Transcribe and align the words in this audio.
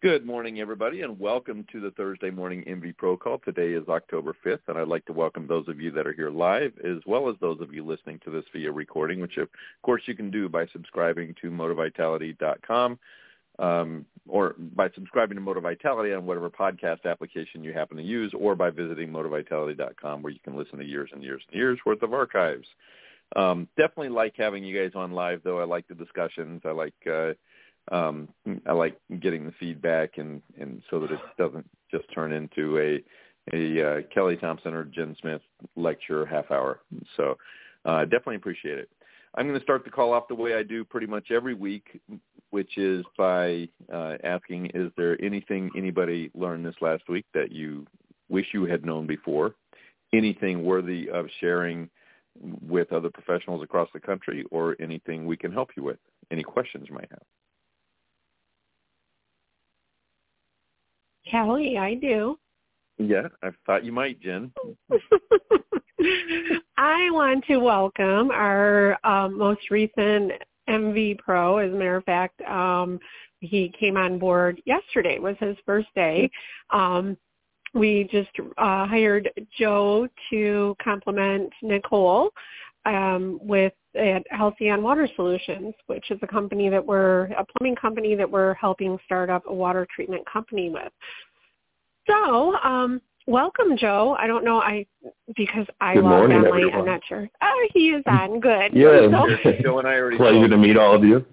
Good 0.00 0.24
morning, 0.24 0.60
everybody, 0.60 1.02
and 1.02 1.18
welcome 1.18 1.66
to 1.72 1.80
the 1.80 1.90
Thursday 1.90 2.30
morning 2.30 2.62
MV 2.68 2.96
Pro 2.98 3.16
call. 3.16 3.40
Today 3.44 3.72
is 3.72 3.88
October 3.88 4.32
5th, 4.46 4.60
and 4.68 4.78
I'd 4.78 4.86
like 4.86 5.04
to 5.06 5.12
welcome 5.12 5.48
those 5.48 5.66
of 5.66 5.80
you 5.80 5.90
that 5.90 6.06
are 6.06 6.12
here 6.12 6.30
live, 6.30 6.72
as 6.84 6.98
well 7.04 7.28
as 7.28 7.34
those 7.40 7.60
of 7.60 7.74
you 7.74 7.84
listening 7.84 8.20
to 8.24 8.30
this 8.30 8.44
via 8.52 8.70
recording, 8.70 9.20
which, 9.20 9.38
of 9.38 9.48
course, 9.82 10.02
you 10.06 10.14
can 10.14 10.30
do 10.30 10.48
by 10.48 10.68
subscribing 10.68 11.34
to 11.40 11.50
motivitality.com 11.50 12.96
um, 13.58 14.06
or 14.28 14.54
by 14.76 14.88
subscribing 14.90 15.34
to 15.34 15.40
Moti-Vitality 15.40 16.12
on 16.12 16.26
whatever 16.26 16.48
podcast 16.48 17.04
application 17.04 17.64
you 17.64 17.72
happen 17.72 17.96
to 17.96 18.02
use, 18.04 18.32
or 18.38 18.54
by 18.54 18.70
visiting 18.70 19.08
motivitality.com, 19.08 20.22
where 20.22 20.32
you 20.32 20.38
can 20.44 20.56
listen 20.56 20.78
to 20.78 20.84
years 20.84 21.10
and 21.12 21.24
years 21.24 21.42
and 21.50 21.58
years 21.58 21.76
worth 21.84 22.02
of 22.02 22.14
archives. 22.14 22.68
Um, 23.34 23.66
definitely 23.76 24.10
like 24.10 24.34
having 24.36 24.62
you 24.62 24.80
guys 24.80 24.92
on 24.94 25.10
live, 25.10 25.40
though. 25.42 25.58
I 25.58 25.64
like 25.64 25.88
the 25.88 25.96
discussions. 25.96 26.62
I 26.64 26.70
like 26.70 26.94
uh, 27.12 27.32
um, 27.90 28.28
I 28.66 28.72
like 28.72 28.98
getting 29.20 29.44
the 29.44 29.52
feedback 29.58 30.18
and, 30.18 30.42
and 30.60 30.82
so 30.90 31.00
that 31.00 31.10
it 31.10 31.20
doesn't 31.38 31.68
just 31.90 32.04
turn 32.14 32.32
into 32.32 32.78
a 32.78 33.02
a 33.54 33.82
uh, 33.82 34.02
Kelly 34.12 34.36
Thompson 34.36 34.74
or 34.74 34.84
Jen 34.84 35.16
Smith 35.20 35.40
lecture 35.76 36.26
half 36.26 36.50
hour. 36.50 36.80
So 37.16 37.38
uh, 37.84 38.04
definitely 38.04 38.36
appreciate 38.36 38.78
it. 38.78 38.90
I'm 39.34 39.46
going 39.46 39.58
to 39.58 39.64
start 39.64 39.84
the 39.84 39.90
call 39.90 40.12
off 40.12 40.28
the 40.28 40.34
way 40.34 40.54
I 40.54 40.62
do 40.62 40.84
pretty 40.84 41.06
much 41.06 41.30
every 41.30 41.54
week, 41.54 42.00
which 42.50 42.76
is 42.76 43.04
by 43.16 43.68
uh, 43.92 44.16
asking, 44.24 44.70
is 44.74 44.90
there 44.96 45.22
anything 45.22 45.70
anybody 45.76 46.30
learned 46.34 46.66
this 46.66 46.74
last 46.80 47.08
week 47.08 47.26
that 47.34 47.52
you 47.52 47.86
wish 48.28 48.46
you 48.52 48.64
had 48.64 48.84
known 48.84 49.06
before? 49.06 49.54
Anything 50.12 50.64
worthy 50.64 51.08
of 51.10 51.26
sharing 51.40 51.88
with 52.62 52.92
other 52.92 53.10
professionals 53.10 53.62
across 53.62 53.88
the 53.92 54.00
country 54.00 54.44
or 54.50 54.76
anything 54.80 55.26
we 55.26 55.36
can 55.36 55.52
help 55.52 55.70
you 55.76 55.82
with? 55.82 55.98
Any 56.30 56.42
questions 56.42 56.86
you 56.88 56.94
might 56.94 57.10
have? 57.10 57.22
Kelly, 61.30 61.78
I 61.78 61.94
do. 61.94 62.38
Yeah, 62.98 63.28
I 63.42 63.50
thought 63.64 63.84
you 63.84 63.92
might, 63.92 64.20
Jen. 64.20 64.52
I 66.76 67.10
want 67.10 67.44
to 67.46 67.58
welcome 67.58 68.30
our 68.30 68.98
um, 69.06 69.38
most 69.38 69.70
recent 69.70 70.32
MV 70.68 71.18
Pro. 71.18 71.58
As 71.58 71.72
a 71.72 71.74
matter 71.74 71.96
of 71.96 72.04
fact, 72.04 72.40
um, 72.42 72.98
he 73.40 73.72
came 73.78 73.96
on 73.96 74.18
board 74.18 74.60
yesterday. 74.64 75.18
Was 75.18 75.36
his 75.38 75.56
first 75.64 75.88
day. 75.94 76.30
Um, 76.70 77.16
we 77.74 78.08
just 78.10 78.30
uh, 78.56 78.86
hired 78.86 79.30
Joe 79.56 80.08
to 80.30 80.74
complement 80.82 81.52
Nicole 81.62 82.30
um, 82.86 83.38
with 83.42 83.72
at 83.94 84.22
Halcyon 84.30 84.82
Water 84.82 85.08
Solutions, 85.16 85.74
which 85.86 86.10
is 86.10 86.18
a 86.22 86.26
company 86.26 86.68
that 86.68 86.84
we're 86.84 87.24
a 87.32 87.44
plumbing 87.56 87.76
company 87.76 88.14
that 88.14 88.30
we're 88.30 88.54
helping 88.54 88.98
start 89.04 89.30
up 89.30 89.44
a 89.46 89.54
water 89.54 89.86
treatment 89.94 90.24
company 90.30 90.70
with. 90.70 90.92
So, 92.06 92.54
um, 92.56 93.00
welcome, 93.26 93.76
Joe. 93.76 94.16
I 94.18 94.26
don't 94.26 94.44
know, 94.44 94.60
I 94.60 94.86
because 95.36 95.66
I 95.80 95.94
Good 95.94 96.04
logged 96.04 96.30
morning, 96.30 96.38
on 96.38 96.46
everyone. 96.46 96.78
I'm 96.80 96.86
not 96.86 97.00
sure. 97.06 97.28
Oh, 97.42 97.68
he 97.72 97.90
is 97.90 98.02
on. 98.06 98.40
Good. 98.40 98.72
Yeah. 98.72 99.08
So, 99.42 99.52
Joe 99.62 99.78
and 99.78 99.88
I 99.88 99.94
already 99.94 100.16
Pleasure 100.16 100.48
to 100.48 100.56
meet 100.56 100.76
all 100.76 100.94
of 100.94 101.04
you. 101.04 101.24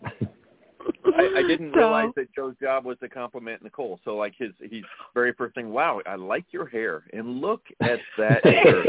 I, 1.18 1.32
I 1.38 1.42
didn't 1.48 1.72
So- 1.74 1.80
realize 1.80 2.10
that 2.16 2.34
Joe's 2.36 2.56
job 2.62 2.86
was 2.86 2.98
to 3.00 3.10
compliment 3.10 3.64
Nicole. 3.64 4.00
So 4.04 4.16
like 4.16 4.34
his 4.38 4.52
he's 4.70 4.84
very 5.14 5.34
first 5.34 5.56
thing, 5.56 5.72
wow, 5.72 6.02
I 6.06 6.16
like 6.16 6.46
your 6.52 6.66
hair, 6.68 7.04
and 7.14 7.42
look 7.42 7.62
at 7.82 8.00
that 8.18 8.46
hair. 8.46 8.84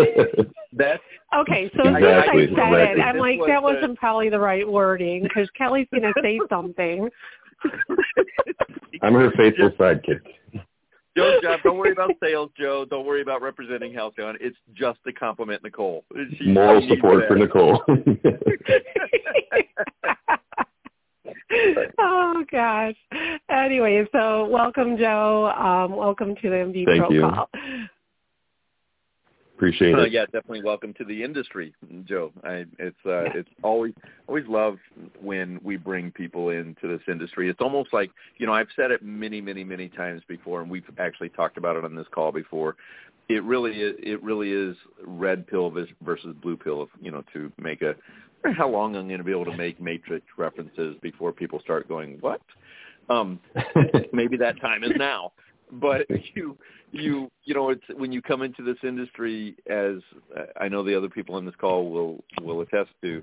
That's 0.73 1.03
okay, 1.39 1.71
so 1.75 1.81
as 1.83 1.87
soon 1.87 1.97
as 1.97 2.03
I 2.03 2.27
said 2.27 2.39
exactly. 2.41 2.43
it, 2.45 3.01
I'm 3.01 3.15
This 3.15 3.21
like, 3.21 3.39
was 3.39 3.49
that 3.49 3.63
wasn't 3.63 3.99
probably 3.99 4.29
the 4.29 4.41
right 4.41 4.67
wording 4.71 5.23
because 5.23 5.49
Kelly's 5.57 5.89
going 5.91 6.03
to 6.03 6.13
say 6.23 6.39
something. 6.49 7.09
I'm 9.03 9.15
her 9.15 9.31
faithful 9.37 9.71
sidekick. 9.73 10.21
Joe's 11.17 11.41
job. 11.43 11.61
Don't 11.65 11.79
worry 11.79 11.93
about 11.93 12.11
sales, 12.23 12.51
Joe. 12.59 12.85
Don't 12.85 13.07
worry 13.07 13.23
about 13.23 13.41
representing 13.41 13.95
Halcyon. 13.95 14.37
It's 14.39 14.57
just 14.75 14.99
to 15.07 15.13
compliment 15.15 15.63
Nicole. 15.63 16.05
She- 16.39 16.53
Moral 16.53 16.87
support 16.89 17.25
for 17.27 17.37
Nicole. 17.37 17.83
oh 21.99 22.45
gosh. 22.57 22.95
Anyway, 23.51 24.03
so 24.13 24.47
welcome, 24.47 24.97
Joe. 24.97 25.53
Um, 25.57 25.95
welcome 25.95 26.35
to 26.37 26.51
the 26.51 26.57
MV 26.57 26.85
Thank 26.87 27.01
Pro 27.01 27.11
you. 27.11 27.21
call. 27.21 27.49
Appreciate 29.57 29.95
Uh, 29.95 30.03
it. 30.03 30.13
yeah, 30.13 30.25
definitely 30.27 30.63
welcome 30.63 30.93
to 30.95 31.05
the 31.05 31.23
industry, 31.23 31.75
Joe. 32.05 32.33
I, 32.45 32.65
it's 32.79 32.97
uh, 33.07 33.25
it's 33.35 33.49
always 33.63 33.93
always 34.27 34.45
love 34.49 34.79
when 35.21 35.61
we 35.63 35.77
bring 35.77 36.11
people 36.11 36.51
into 36.51 36.89
this 36.89 37.01
industry. 37.09 37.49
It's 37.49 37.61
almost 37.61 37.93
like 37.93 38.11
you 38.39 38.47
know 38.47 38.53
I've 38.53 38.69
said 38.75 38.91
it 38.91 39.03
many 39.03 39.41
many 39.41 39.63
many 39.63 39.89
times 39.89 40.23
before, 40.27 40.61
and 40.63 40.71
we've 40.71 40.85
actually 40.99 41.31
talked 41.31 41.59
about 41.59 41.77
it 41.77 41.85
on 41.85 41.95
this 41.95 42.07
call 42.11 42.33
before. 42.33 42.77
It 43.29 43.43
really 43.45 43.81
is, 43.81 43.97
it 43.99 44.23
really 44.23 44.53
is 44.53 44.77
red 45.05 45.47
pill 45.47 45.71
versus 45.71 46.35
blue 46.43 46.57
pill. 46.57 46.89
You 47.01 47.11
know, 47.11 47.23
to 47.33 47.53
make 47.59 47.83
a 47.83 47.95
how 48.53 48.69
long 48.69 48.97
I'm 48.97 49.07
going 49.07 49.19
to 49.19 49.25
be 49.25 49.33
able 49.33 49.45
to 49.47 49.57
make 49.57 49.81
matrix 49.81 50.27
references 50.37 50.97
before 51.03 51.33
people 51.33 51.61
start 51.61 51.89
going 51.89 52.19
what. 52.21 52.41
Um, 53.09 53.41
maybe 54.13 54.37
that 54.39 54.61
time 54.61 54.85
is 54.85 54.93
now. 54.97 55.33
But 55.73 56.07
you 56.35 56.57
you 56.93 57.31
you 57.45 57.55
know 57.55 57.71
it's 57.71 57.83
when 57.97 58.13
you 58.13 58.23
come 58.23 58.43
into 58.43 58.63
this 58.63 58.77
industry 58.83 59.57
as 59.69 59.97
I 60.61 60.69
know 60.69 60.83
the 60.83 60.97
other 60.97 61.09
people 61.09 61.35
on 61.35 61.45
this 61.45 61.55
call 61.61 61.91
will 61.91 62.25
will 62.43 62.61
attest 62.61 62.91
to 63.03 63.23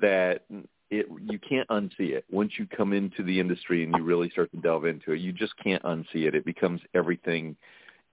that 0.00 0.42
it 0.90 1.06
you 1.30 1.38
can't 1.38 1.68
unsee 1.68 2.12
it. 2.12 2.24
Once 2.30 2.52
you 2.58 2.66
come 2.66 2.92
into 2.92 3.22
the 3.22 3.38
industry 3.38 3.84
and 3.84 3.94
you 3.96 4.02
really 4.02 4.30
start 4.30 4.50
to 4.52 4.56
delve 4.58 4.84
into 4.86 5.12
it, 5.12 5.20
you 5.20 5.32
just 5.32 5.54
can't 5.62 5.82
unsee 5.82 6.26
it. 6.26 6.34
It 6.34 6.44
becomes 6.44 6.80
everything 6.94 7.56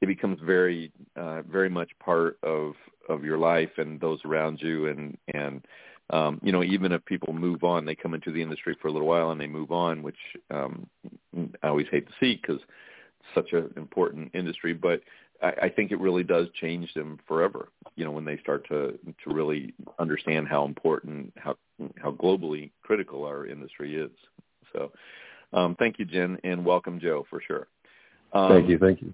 it 0.01 0.07
becomes 0.07 0.39
very 0.43 0.91
uh 1.15 1.41
very 1.43 1.69
much 1.69 1.89
part 2.03 2.37
of 2.43 2.73
of 3.09 3.23
your 3.23 3.37
life 3.37 3.71
and 3.77 3.99
those 3.99 4.19
around 4.25 4.59
you 4.61 4.87
and 4.87 5.17
and 5.33 5.61
um, 6.11 6.39
you 6.43 6.51
know, 6.51 6.63
even 6.63 6.91
if 6.91 7.03
people 7.05 7.33
move 7.33 7.63
on, 7.63 7.85
they 7.85 7.95
come 7.95 8.13
into 8.13 8.31
the 8.31 8.41
industry 8.41 8.75
for 8.81 8.89
a 8.89 8.91
little 8.91 9.07
while 9.07 9.31
and 9.31 9.39
they 9.39 9.47
move 9.47 9.71
on, 9.71 10.03
which 10.03 10.17
um, 10.51 10.87
I 11.63 11.67
always 11.67 11.87
hate 11.89 12.05
to 12.07 12.13
see 12.19 12.39
because 12.41 12.61
it's 12.61 13.33
such 13.33 13.53
an 13.53 13.71
important 13.77 14.31
industry, 14.33 14.73
but 14.73 15.01
I, 15.41 15.53
I 15.63 15.69
think 15.69 15.91
it 15.91 15.99
really 15.99 16.23
does 16.23 16.47
change 16.59 16.93
them 16.93 17.17
forever. 17.27 17.69
You 17.95 18.03
know, 18.03 18.11
when 18.11 18.25
they 18.25 18.37
start 18.37 18.67
to 18.67 18.99
to 19.23 19.33
really 19.33 19.73
understand 19.99 20.47
how 20.47 20.65
important, 20.65 21.33
how 21.37 21.55
how 21.97 22.11
globally 22.11 22.71
critical 22.83 23.25
our 23.25 23.45
industry 23.45 23.95
is. 23.95 24.11
So, 24.73 24.91
um, 25.53 25.75
thank 25.79 25.97
you, 25.97 26.05
Jen, 26.05 26.37
and 26.43 26.65
welcome, 26.65 26.99
Joe, 26.99 27.25
for 27.29 27.41
sure. 27.41 27.67
Um, 28.33 28.51
thank 28.51 28.69
you, 28.69 28.77
thank 28.77 29.01
you. 29.01 29.13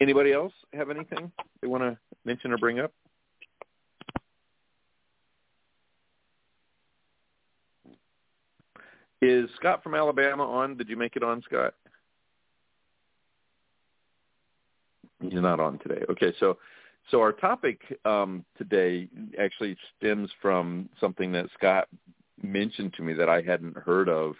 Anybody 0.00 0.32
else 0.32 0.52
have 0.72 0.90
anything 0.90 1.30
they 1.60 1.68
want 1.68 1.84
to 1.84 1.96
mention 2.24 2.52
or 2.52 2.58
bring 2.58 2.80
up? 2.80 2.92
Is 9.22 9.48
Scott 9.54 9.84
from 9.84 9.94
Alabama 9.94 10.44
on? 10.44 10.76
Did 10.76 10.88
you 10.88 10.96
make 10.96 11.14
it 11.14 11.22
on, 11.22 11.42
Scott? 11.42 11.74
He's 15.20 15.32
not 15.34 15.60
on 15.60 15.78
today. 15.78 16.02
Okay, 16.10 16.32
so 16.40 16.58
so 17.08 17.20
our 17.20 17.30
topic 17.32 17.80
um, 18.04 18.44
today 18.58 19.08
actually 19.38 19.76
stems 19.96 20.28
from 20.42 20.88
something 21.00 21.30
that 21.32 21.46
Scott 21.56 21.86
mentioned 22.42 22.94
to 22.94 23.02
me 23.02 23.12
that 23.12 23.28
I 23.28 23.42
hadn't 23.42 23.76
heard 23.76 24.08
of 24.08 24.34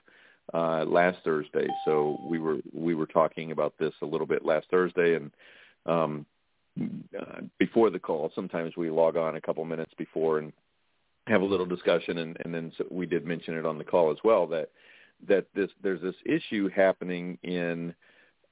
uh, 0.53 0.85
last 0.85 1.19
Thursday. 1.23 1.69
So 1.85 2.19
we 2.29 2.41
were 2.41 2.59
we 2.73 2.97
were 2.97 3.07
talking 3.07 3.53
about 3.53 3.75
this 3.79 3.95
a 4.03 4.07
little 4.07 4.27
bit 4.27 4.45
last 4.45 4.67
Thursday, 4.69 5.15
and 5.15 5.31
um, 5.87 6.27
uh, 7.17 7.43
before 7.57 7.91
the 7.91 8.01
call, 8.01 8.33
sometimes 8.35 8.77
we 8.77 8.91
log 8.91 9.17
on 9.17 9.37
a 9.37 9.41
couple 9.41 9.65
minutes 9.65 9.93
before 9.97 10.41
and 10.41 10.53
have 11.27 11.43
a 11.43 11.45
little 11.45 11.67
discussion, 11.67 12.19
and, 12.19 12.37
and 12.45 12.55
then 12.55 12.73
so 12.77 12.85
we 12.91 13.07
did 13.07 13.25
mention 13.25 13.57
it 13.57 13.67
on 13.67 13.79
the 13.79 13.85
call 13.85 14.11
as 14.11 14.19
well 14.25 14.47
that 14.49 14.71
that 15.29 15.47
this 15.55 15.71
there's 15.83 16.01
this 16.01 16.17
issue 16.27 16.69
happening 16.69 17.39
in 17.43 17.95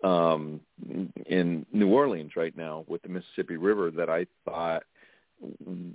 um, 0.05 0.61
in 1.27 1.67
New 1.73 1.89
Orleans 1.89 2.33
right 2.37 2.57
now 2.57 2.85
with 2.87 3.03
the 3.03 3.09
Mississippi 3.09 3.57
River 3.57 3.91
that 3.91 4.09
I 4.09 4.27
thought 4.45 4.85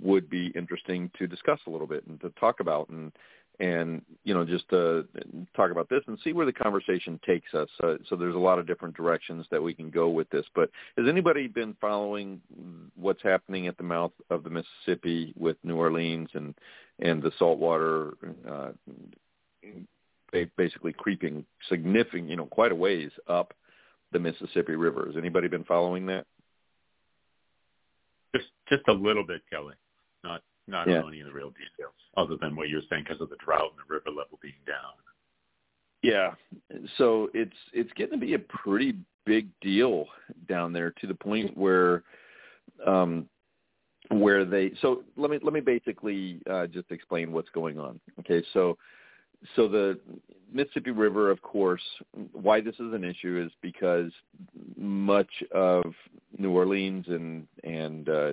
would 0.02 0.28
be 0.28 0.48
interesting 0.54 1.10
to 1.18 1.26
discuss 1.26 1.60
a 1.66 1.70
little 1.70 1.86
bit 1.86 2.06
and 2.06 2.20
to 2.20 2.30
talk 2.30 2.60
about. 2.60 2.88
And 2.88 3.12
and 3.60 4.02
you 4.24 4.34
know 4.34 4.44
just 4.44 4.68
to 4.70 5.06
talk 5.54 5.70
about 5.70 5.88
this 5.88 6.02
and 6.06 6.18
see 6.22 6.32
where 6.32 6.46
the 6.46 6.52
conversation 6.52 7.18
takes 7.26 7.54
us. 7.54 7.68
So, 7.80 7.98
so 8.08 8.16
there's 8.16 8.34
a 8.34 8.38
lot 8.38 8.58
of 8.58 8.66
different 8.66 8.96
directions 8.96 9.46
that 9.50 9.62
we 9.62 9.74
can 9.74 9.90
go 9.90 10.08
with 10.08 10.28
this. 10.30 10.44
But 10.54 10.70
has 10.96 11.06
anybody 11.08 11.46
been 11.46 11.76
following 11.80 12.40
what's 12.94 13.22
happening 13.22 13.66
at 13.66 13.76
the 13.76 13.82
mouth 13.82 14.12
of 14.30 14.44
the 14.44 14.50
Mississippi 14.50 15.32
with 15.36 15.56
New 15.62 15.76
Orleans 15.76 16.28
and 16.34 16.54
and 16.98 17.22
the 17.22 17.32
saltwater 17.38 18.14
uh, 18.48 18.70
basically 20.56 20.92
creeping 20.92 21.44
significant, 21.68 22.28
you 22.28 22.36
know, 22.36 22.46
quite 22.46 22.72
a 22.72 22.74
ways 22.74 23.10
up 23.28 23.54
the 24.12 24.18
Mississippi 24.18 24.74
River? 24.74 25.06
Has 25.06 25.16
anybody 25.16 25.48
been 25.48 25.64
following 25.64 26.06
that? 26.06 26.26
Just 28.34 28.48
just 28.68 28.82
a 28.88 28.92
little 28.92 29.24
bit, 29.24 29.42
Kelly. 29.50 29.74
Not 30.66 30.88
Yeah. 30.88 31.02
on 31.02 31.08
any 31.08 31.20
of 31.20 31.26
the 31.26 31.32
real 31.32 31.50
details, 31.50 31.94
other 32.16 32.36
than 32.36 32.56
what 32.56 32.68
you're 32.68 32.82
saying 32.90 33.04
because 33.04 33.20
of 33.20 33.30
the 33.30 33.36
drought 33.36 33.70
and 33.70 33.78
the 33.78 33.94
river 33.94 34.10
level 34.10 34.38
being 34.42 34.54
down. 34.66 34.94
Yeah. 36.02 36.34
So 36.96 37.30
it's 37.34 37.56
it's 37.72 37.92
getting 37.94 38.18
to 38.18 38.26
be 38.26 38.34
a 38.34 38.38
pretty 38.38 38.98
big 39.24 39.48
deal 39.60 40.06
down 40.48 40.72
there 40.72 40.92
to 40.92 41.06
the 41.06 41.14
point 41.14 41.56
where 41.56 42.04
um 42.86 43.28
where 44.10 44.44
they 44.44 44.72
so 44.80 45.02
let 45.16 45.30
me 45.30 45.38
let 45.42 45.52
me 45.52 45.60
basically 45.60 46.40
uh, 46.48 46.66
just 46.66 46.90
explain 46.90 47.32
what's 47.32 47.50
going 47.50 47.78
on. 47.78 48.00
Okay, 48.20 48.44
so 48.52 48.76
so 49.54 49.68
the 49.68 49.98
Mississippi 50.52 50.90
River, 50.90 51.30
of 51.30 51.42
course, 51.42 51.82
why 52.32 52.60
this 52.60 52.74
is 52.74 52.92
an 52.92 53.04
issue 53.04 53.42
is 53.44 53.52
because 53.62 54.10
much 54.76 55.30
of 55.52 55.84
New 56.38 56.50
Orleans 56.50 57.06
and 57.08 57.46
and 57.64 58.08
uh, 58.08 58.32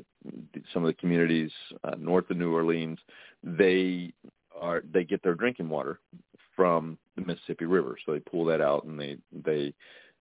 some 0.73 0.83
of 0.83 0.87
the 0.87 0.99
communities 0.99 1.51
uh, 1.83 1.95
north 1.97 2.29
of 2.29 2.37
New 2.37 2.53
Orleans, 2.53 2.99
they 3.43 4.13
are 4.59 4.83
they 4.91 5.03
get 5.03 5.23
their 5.23 5.35
drinking 5.35 5.69
water 5.69 5.99
from 6.55 6.97
the 7.15 7.23
Mississippi 7.23 7.65
River, 7.65 7.97
so 8.05 8.13
they 8.13 8.19
pull 8.19 8.45
that 8.45 8.61
out 8.61 8.85
and 8.85 8.99
they 8.99 9.17
they 9.45 9.73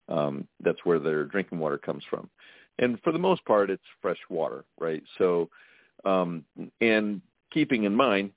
um, 0.09 0.49
that's 0.61 0.85
where 0.85 0.99
their 0.99 1.25
drinking 1.25 1.59
water 1.59 1.79
comes 1.79 2.03
from 2.09 2.29
and 2.79 2.99
for 3.03 3.13
the 3.13 3.19
most 3.19 3.45
part, 3.45 3.71
it's 3.71 3.83
fresh 4.01 4.19
water, 4.29 4.65
right? 4.79 5.03
So, 5.19 5.51
um, 6.05 6.45
and 6.81 7.21
keeping 7.53 7.85
in 7.85 7.95
mind, 7.95 8.31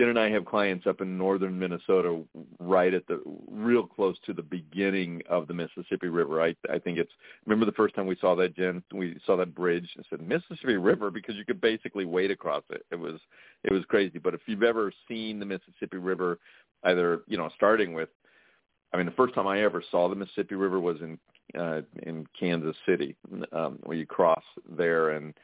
Jen 0.00 0.08
and 0.08 0.18
I 0.18 0.30
have 0.30 0.46
clients 0.46 0.86
up 0.86 1.02
in 1.02 1.18
northern 1.18 1.58
Minnesota, 1.58 2.22
right 2.58 2.94
at 2.94 3.06
the 3.06 3.20
real 3.50 3.86
close 3.86 4.16
to 4.24 4.32
the 4.32 4.42
beginning 4.42 5.20
of 5.28 5.46
the 5.46 5.52
Mississippi 5.52 6.08
River. 6.08 6.42
I, 6.42 6.54
I 6.72 6.78
think 6.78 6.96
it's 6.96 7.12
remember 7.44 7.66
the 7.66 7.76
first 7.76 7.94
time 7.94 8.06
we 8.06 8.16
saw 8.18 8.34
that, 8.36 8.56
Jen. 8.56 8.82
We 8.94 9.20
saw 9.26 9.36
that 9.36 9.54
bridge 9.54 9.86
and 9.96 10.06
said 10.08 10.26
Mississippi 10.26 10.78
River 10.78 11.10
because 11.10 11.34
you 11.34 11.44
could 11.44 11.60
basically 11.60 12.06
wade 12.06 12.30
across 12.30 12.62
it. 12.70 12.86
It 12.90 12.98
was 12.98 13.20
it 13.62 13.74
was 13.74 13.84
crazy. 13.88 14.18
But 14.18 14.32
if 14.32 14.40
you've 14.46 14.62
ever 14.62 14.90
seen 15.06 15.38
the 15.38 15.44
Mississippi 15.44 15.98
River, 15.98 16.38
either 16.84 17.20
you 17.26 17.36
know 17.36 17.50
starting 17.56 17.92
with 17.92 18.08
I 18.94 18.96
mean, 18.96 19.04
the 19.04 19.12
first 19.12 19.34
time 19.34 19.46
I 19.46 19.62
ever 19.62 19.84
saw 19.90 20.08
the 20.08 20.16
Mississippi 20.16 20.54
River 20.54 20.80
was 20.80 20.96
in 21.02 21.18
uh, 21.58 21.82
in 22.04 22.26
Kansas 22.38 22.76
City, 22.86 23.16
um, 23.52 23.78
where 23.82 23.98
you 23.98 24.06
cross 24.06 24.42
there, 24.66 25.10
and 25.10 25.34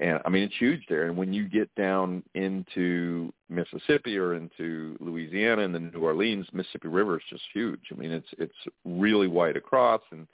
and 0.00 0.20
I 0.24 0.28
mean 0.28 0.44
it's 0.44 0.58
huge 0.58 0.82
there. 0.88 1.06
And 1.06 1.16
when 1.16 1.32
you 1.32 1.48
get 1.48 1.72
down 1.74 2.22
into 2.34 3.32
Mississippi 3.48 4.18
or 4.18 4.34
into 4.34 4.96
Louisiana 5.00 5.62
and 5.62 5.74
the 5.74 5.80
New 5.80 6.00
Orleans, 6.00 6.46
Mississippi 6.52 6.88
River 6.88 7.16
is 7.16 7.22
just 7.30 7.42
huge. 7.52 7.80
I 7.92 7.94
mean 7.94 8.10
it's 8.10 8.28
it's 8.38 8.54
really 8.84 9.28
wide 9.28 9.56
across, 9.56 10.00
and 10.10 10.26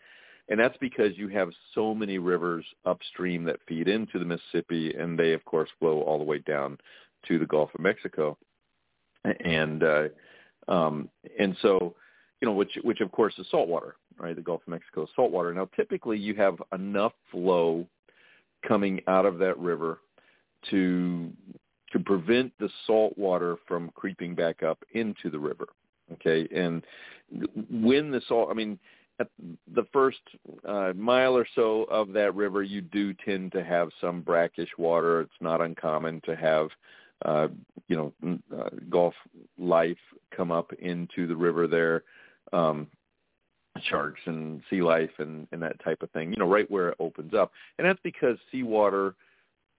and 0.49 0.59
that's 0.59 0.77
because 0.79 1.17
you 1.17 1.29
have 1.29 1.51
so 1.75 1.95
many 1.95 2.19
rivers 2.19 2.65
upstream 2.85 3.45
that 3.45 3.61
feed 3.69 3.89
into 3.89 4.19
the 4.19 4.25
Mississippi, 4.25 4.95
and 4.95 5.19
they 5.19 5.33
of 5.33 5.45
course 5.45 5.69
flow 5.79 6.01
all 6.03 6.19
the 6.19 6.25
way 6.25 6.39
down 6.39 6.79
to 7.29 7.39
the 7.39 7.47
Gulf 7.47 7.71
of 7.75 7.81
Mexico, 7.81 8.39
and 9.45 9.83
uh, 9.83 10.09
um, 10.69 11.09
and 11.39 11.57
so 11.61 11.95
you 12.41 12.47
know 12.49 12.55
which 12.55 12.79
which 12.83 13.01
of 13.01 13.13
course 13.13 13.35
is 13.39 13.47
saltwater 13.51 13.97
right? 14.21 14.37
The 14.37 14.43
Gulf 14.43 14.63
of 14.67 14.69
Mexico 14.69 15.05
is 15.05 15.09
saltwater. 15.17 15.53
Now, 15.55 15.69
typically, 15.75 16.19
you 16.19 16.35
have 16.35 16.63
enough 16.73 17.13
flow 17.31 17.87
coming 18.67 19.01
out 19.07 19.27
of 19.27 19.39
that 19.39 19.59
river 19.59 20.01
to 20.71 21.33
to 21.93 21.99
prevent 21.99 22.53
the 22.59 22.69
salt 22.87 23.17
water 23.19 23.57
from 23.67 23.91
creeping 23.95 24.35
back 24.35 24.63
up 24.63 24.79
into 24.93 25.31
the 25.31 25.39
river. 25.39 25.67
Okay, 26.13 26.49
and 26.55 26.85
when 27.71 28.11
the 28.11 28.21
salt, 28.29 28.49
I 28.51 28.55
mean, 28.55 28.79
at 29.21 29.29
the 29.75 29.85
first 29.93 30.21
uh, 30.67 30.93
mile 30.97 31.37
or 31.37 31.47
so 31.55 31.85
of 31.85 32.13
that 32.13 32.35
river, 32.35 32.63
you 32.63 32.81
do 32.81 33.13
tend 33.13 33.53
to 33.53 33.63
have 33.63 33.91
some 34.01 34.23
brackish 34.23 34.71
water. 34.79 35.21
It's 35.21 35.33
not 35.41 35.61
uncommon 35.61 36.21
to 36.25 36.35
have, 36.35 36.69
uh, 37.25 37.49
you 37.87 37.97
know, 38.23 38.39
uh, 38.57 38.71
Gulf 38.89 39.15
life 39.59 39.99
come 40.35 40.51
up 40.51 40.73
into 40.81 41.27
the 41.27 41.37
river 41.37 41.67
there. 41.67 42.03
Um, 42.53 42.89
sharks 43.85 44.21
and 44.27 44.63
sea 44.69 44.83
life 44.83 45.11
and, 45.19 45.47
and 45.53 45.63
that 45.63 45.83
type 45.83 46.03
of 46.03 46.11
thing, 46.11 46.33
you 46.33 46.39
know, 46.39 46.49
right 46.49 46.71
where 46.71 46.91
it 46.91 46.97
opens 46.99 47.35
up. 47.35 47.53
And 47.79 47.87
that's 47.87 48.01
because 48.03 48.37
seawater 48.51 49.15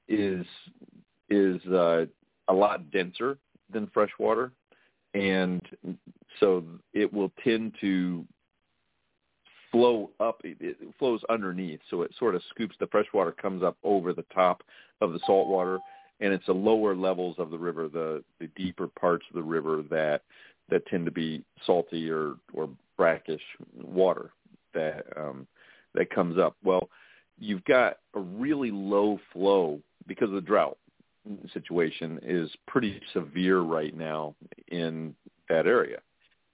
is 0.07 0.45
is 1.29 1.63
uh, 1.67 2.05
a 2.47 2.53
lot 2.53 2.91
denser 2.91 3.37
than 3.71 3.89
fresh 3.93 4.11
water. 4.19 4.51
And 5.13 5.61
so 6.39 6.63
it 6.93 7.11
will 7.11 7.31
tend 7.43 7.75
to 7.81 8.25
flow 9.71 10.09
up, 10.19 10.41
it 10.43 10.77
flows 10.99 11.21
underneath. 11.29 11.79
So 11.89 12.01
it 12.01 12.11
sort 12.19 12.35
of 12.35 12.41
scoops, 12.49 12.75
the 12.79 12.87
fresh 12.87 13.05
water 13.13 13.31
comes 13.31 13.63
up 13.63 13.77
over 13.83 14.13
the 14.13 14.25
top 14.33 14.63
of 14.99 15.13
the 15.13 15.19
salt 15.25 15.47
water. 15.47 15.79
And 16.19 16.33
it's 16.33 16.45
the 16.45 16.53
lower 16.53 16.95
levels 16.95 17.35
of 17.39 17.49
the 17.49 17.57
river, 17.57 17.87
the, 17.87 18.23
the 18.39 18.47
deeper 18.55 18.87
parts 18.87 19.25
of 19.29 19.35
the 19.35 19.43
river 19.43 19.83
that 19.89 20.21
that 20.69 20.85
tend 20.87 21.05
to 21.05 21.11
be 21.11 21.43
salty 21.65 22.09
or, 22.09 22.35
or 22.53 22.69
brackish 23.01 23.41
water 23.81 24.29
that 24.75 25.05
um, 25.17 25.47
that 25.95 26.11
comes 26.11 26.37
up. 26.37 26.55
Well, 26.63 26.87
you've 27.39 27.65
got 27.65 27.97
a 28.13 28.19
really 28.19 28.69
low 28.69 29.19
flow 29.33 29.79
because 30.07 30.29
the 30.31 30.39
drought 30.39 30.77
situation 31.51 32.19
is 32.21 32.47
pretty 32.67 33.01
severe 33.11 33.61
right 33.61 33.97
now 33.97 34.35
in 34.67 35.15
that 35.49 35.65
area, 35.65 35.97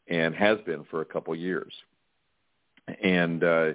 and 0.07 0.33
has 0.35 0.57
been 0.65 0.85
for 0.89 1.01
a 1.01 1.05
couple 1.05 1.33
of 1.33 1.39
years. 1.39 1.73
And 3.03 3.43
uh, 3.43 3.73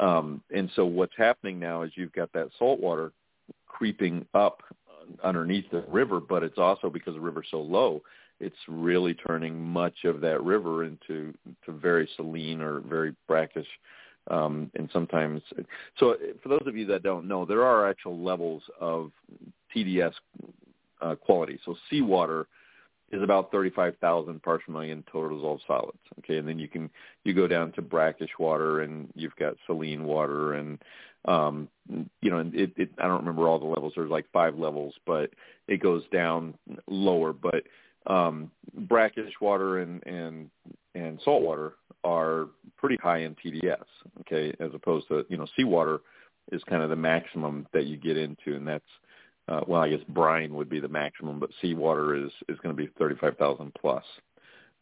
um, 0.00 0.42
and 0.54 0.70
so 0.74 0.86
what's 0.86 1.12
happening 1.18 1.58
now 1.60 1.82
is 1.82 1.92
you've 1.96 2.14
got 2.14 2.32
that 2.32 2.48
salt 2.58 2.80
water 2.80 3.12
creeping 3.66 4.24
up 4.32 4.62
underneath 5.22 5.70
the 5.70 5.84
river, 5.88 6.18
but 6.18 6.42
it's 6.42 6.58
also 6.58 6.88
because 6.88 7.12
the 7.12 7.20
river's 7.20 7.48
so 7.50 7.60
low 7.60 8.00
it's 8.40 8.56
really 8.68 9.14
turning 9.14 9.60
much 9.60 10.04
of 10.04 10.20
that 10.20 10.42
river 10.42 10.84
into 10.84 11.34
to 11.64 11.72
very 11.72 12.08
saline 12.16 12.60
or 12.60 12.80
very 12.80 13.14
brackish 13.26 13.68
um, 14.28 14.70
and 14.74 14.90
sometimes 14.92 15.40
so 15.98 16.16
for 16.42 16.48
those 16.48 16.64
of 16.66 16.76
you 16.76 16.86
that 16.86 17.02
don't 17.02 17.28
know 17.28 17.44
there 17.44 17.64
are 17.64 17.88
actual 17.88 18.18
levels 18.18 18.62
of 18.80 19.10
TDS 19.74 20.12
uh, 21.00 21.14
quality. 21.14 21.58
So 21.64 21.76
seawater 21.90 22.46
is 23.12 23.22
about 23.22 23.52
35,000 23.52 24.42
parts 24.42 24.64
per 24.66 24.72
million 24.72 25.04
total 25.10 25.36
dissolved 25.36 25.62
solids 25.66 25.98
okay? 26.18 26.38
And 26.38 26.48
then 26.48 26.58
you 26.58 26.68
can 26.68 26.90
you 27.24 27.34
go 27.34 27.46
down 27.46 27.72
to 27.72 27.82
brackish 27.82 28.30
water 28.38 28.80
and 28.80 29.08
you've 29.14 29.36
got 29.36 29.54
saline 29.66 30.04
water 30.04 30.54
and 30.54 30.78
um 31.26 31.68
you 32.20 32.30
know 32.30 32.38
it, 32.52 32.72
it 32.76 32.90
I 32.98 33.06
don't 33.06 33.20
remember 33.20 33.48
all 33.48 33.60
the 33.60 33.64
levels. 33.64 33.92
There's 33.94 34.10
like 34.10 34.26
five 34.32 34.56
levels 34.56 34.94
but 35.06 35.30
it 35.68 35.80
goes 35.80 36.02
down 36.12 36.54
lower. 36.88 37.32
But 37.32 37.62
um, 38.06 38.50
brackish 38.74 39.32
water 39.40 39.78
and 39.78 40.04
and 40.06 40.50
and 40.94 41.20
salt 41.24 41.42
water 41.42 41.74
are 42.04 42.46
pretty 42.76 42.96
high 43.02 43.18
in 43.18 43.34
TDS. 43.34 43.84
Okay, 44.20 44.54
as 44.60 44.70
opposed 44.74 45.08
to 45.08 45.24
you 45.28 45.36
know 45.36 45.46
seawater 45.56 46.00
is 46.52 46.62
kind 46.64 46.82
of 46.82 46.90
the 46.90 46.96
maximum 46.96 47.66
that 47.72 47.86
you 47.86 47.96
get 47.96 48.16
into, 48.16 48.54
and 48.56 48.66
that's 48.66 48.84
uh, 49.48 49.60
well, 49.66 49.82
I 49.82 49.90
guess 49.90 50.00
brine 50.08 50.54
would 50.54 50.68
be 50.68 50.80
the 50.80 50.88
maximum, 50.88 51.38
but 51.38 51.50
seawater 51.60 52.14
is 52.14 52.30
is 52.48 52.58
going 52.62 52.76
to 52.76 52.82
be 52.82 52.90
thirty 52.98 53.16
five 53.16 53.36
thousand 53.36 53.72
plus 53.80 54.04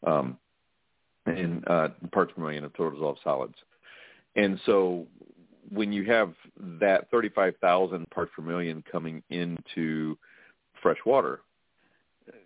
um, 0.06 0.38
in 1.26 1.62
uh, 1.66 1.88
parts 2.12 2.32
per 2.34 2.42
million 2.42 2.64
of 2.64 2.72
total 2.74 2.92
dissolved 2.92 3.20
solids. 3.24 3.54
And 4.36 4.60
so 4.66 5.06
when 5.70 5.92
you 5.92 6.04
have 6.10 6.34
that 6.58 7.10
35,000 7.10 8.08
parts 8.10 8.32
per 8.34 8.42
million 8.42 8.82
coming 8.90 9.22
into 9.30 10.18
fresh 10.82 10.98
water, 11.06 11.40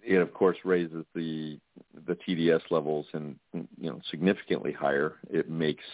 it 0.02 0.16
of 0.16 0.32
course 0.34 0.56
raises 0.64 1.04
the 1.14 1.58
the 2.06 2.16
TDS 2.26 2.62
levels 2.70 3.06
and 3.12 3.36
you 3.52 3.90
know 3.90 4.00
significantly 4.10 4.72
higher. 4.72 5.16
It 5.30 5.50
makes 5.50 5.84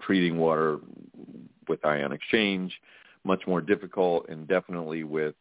treating 0.00 0.38
water 0.38 0.78
with 1.68 1.84
ion 1.84 2.12
exchange 2.12 2.72
much 3.24 3.42
more 3.46 3.60
difficult, 3.60 4.28
and 4.28 4.48
definitely 4.48 5.04
with 5.04 5.34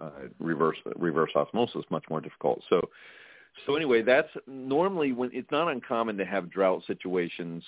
uh, 0.00 0.10
reverse 0.38 0.76
reverse 0.96 1.30
osmosis 1.34 1.84
much 1.90 2.04
more 2.10 2.20
difficult. 2.20 2.62
So 2.68 2.80
so 3.66 3.76
anyway, 3.76 4.02
that's 4.02 4.30
normally 4.46 5.12
when 5.12 5.30
it's 5.32 5.50
not 5.50 5.70
uncommon 5.70 6.16
to 6.18 6.24
have 6.24 6.50
drought 6.50 6.82
situations 6.86 7.64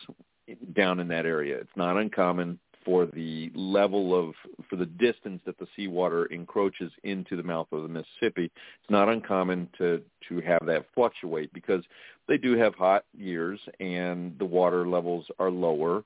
down 0.75 1.01
in 1.01 1.09
that 1.09 1.27
area. 1.27 1.57
It's 1.57 1.77
not 1.77 1.97
uncommon 1.97 2.59
for 2.85 3.07
the 3.07 3.51
level 3.55 4.15
of 4.19 4.35
for 4.69 4.77
the 4.77 4.87
distance 4.87 5.41
that 5.47 5.59
the 5.59 5.67
seawater 5.77 6.27
encroaches 6.27 6.93
into 7.03 7.37
the 7.37 7.43
mouth 7.43 7.67
of 7.73 7.83
the 7.83 7.89
Mississippi. 7.89 8.45
It's 8.45 8.91
not 8.91 9.09
uncommon 9.09 9.69
to 9.79 10.03
to 10.29 10.41
have 10.41 10.67
that 10.67 10.87
fluctuate 10.95 11.53
because 11.53 11.83
they 12.29 12.39
do 12.39 12.57
have 12.57 12.75
hot 12.75 13.05
years 13.17 13.61
and 13.81 14.39
the 14.39 14.45
water 14.45 14.87
levels 14.87 15.27
are 15.39 15.51
lower 15.51 16.05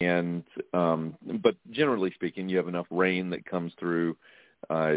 and 0.00 0.44
um 0.72 1.16
but 1.42 1.56
generally 1.70 2.12
speaking 2.14 2.48
you 2.48 2.56
have 2.56 2.68
enough 2.68 2.86
rain 2.90 3.28
that 3.30 3.44
comes 3.44 3.72
through 3.78 4.16
uh 4.70 4.94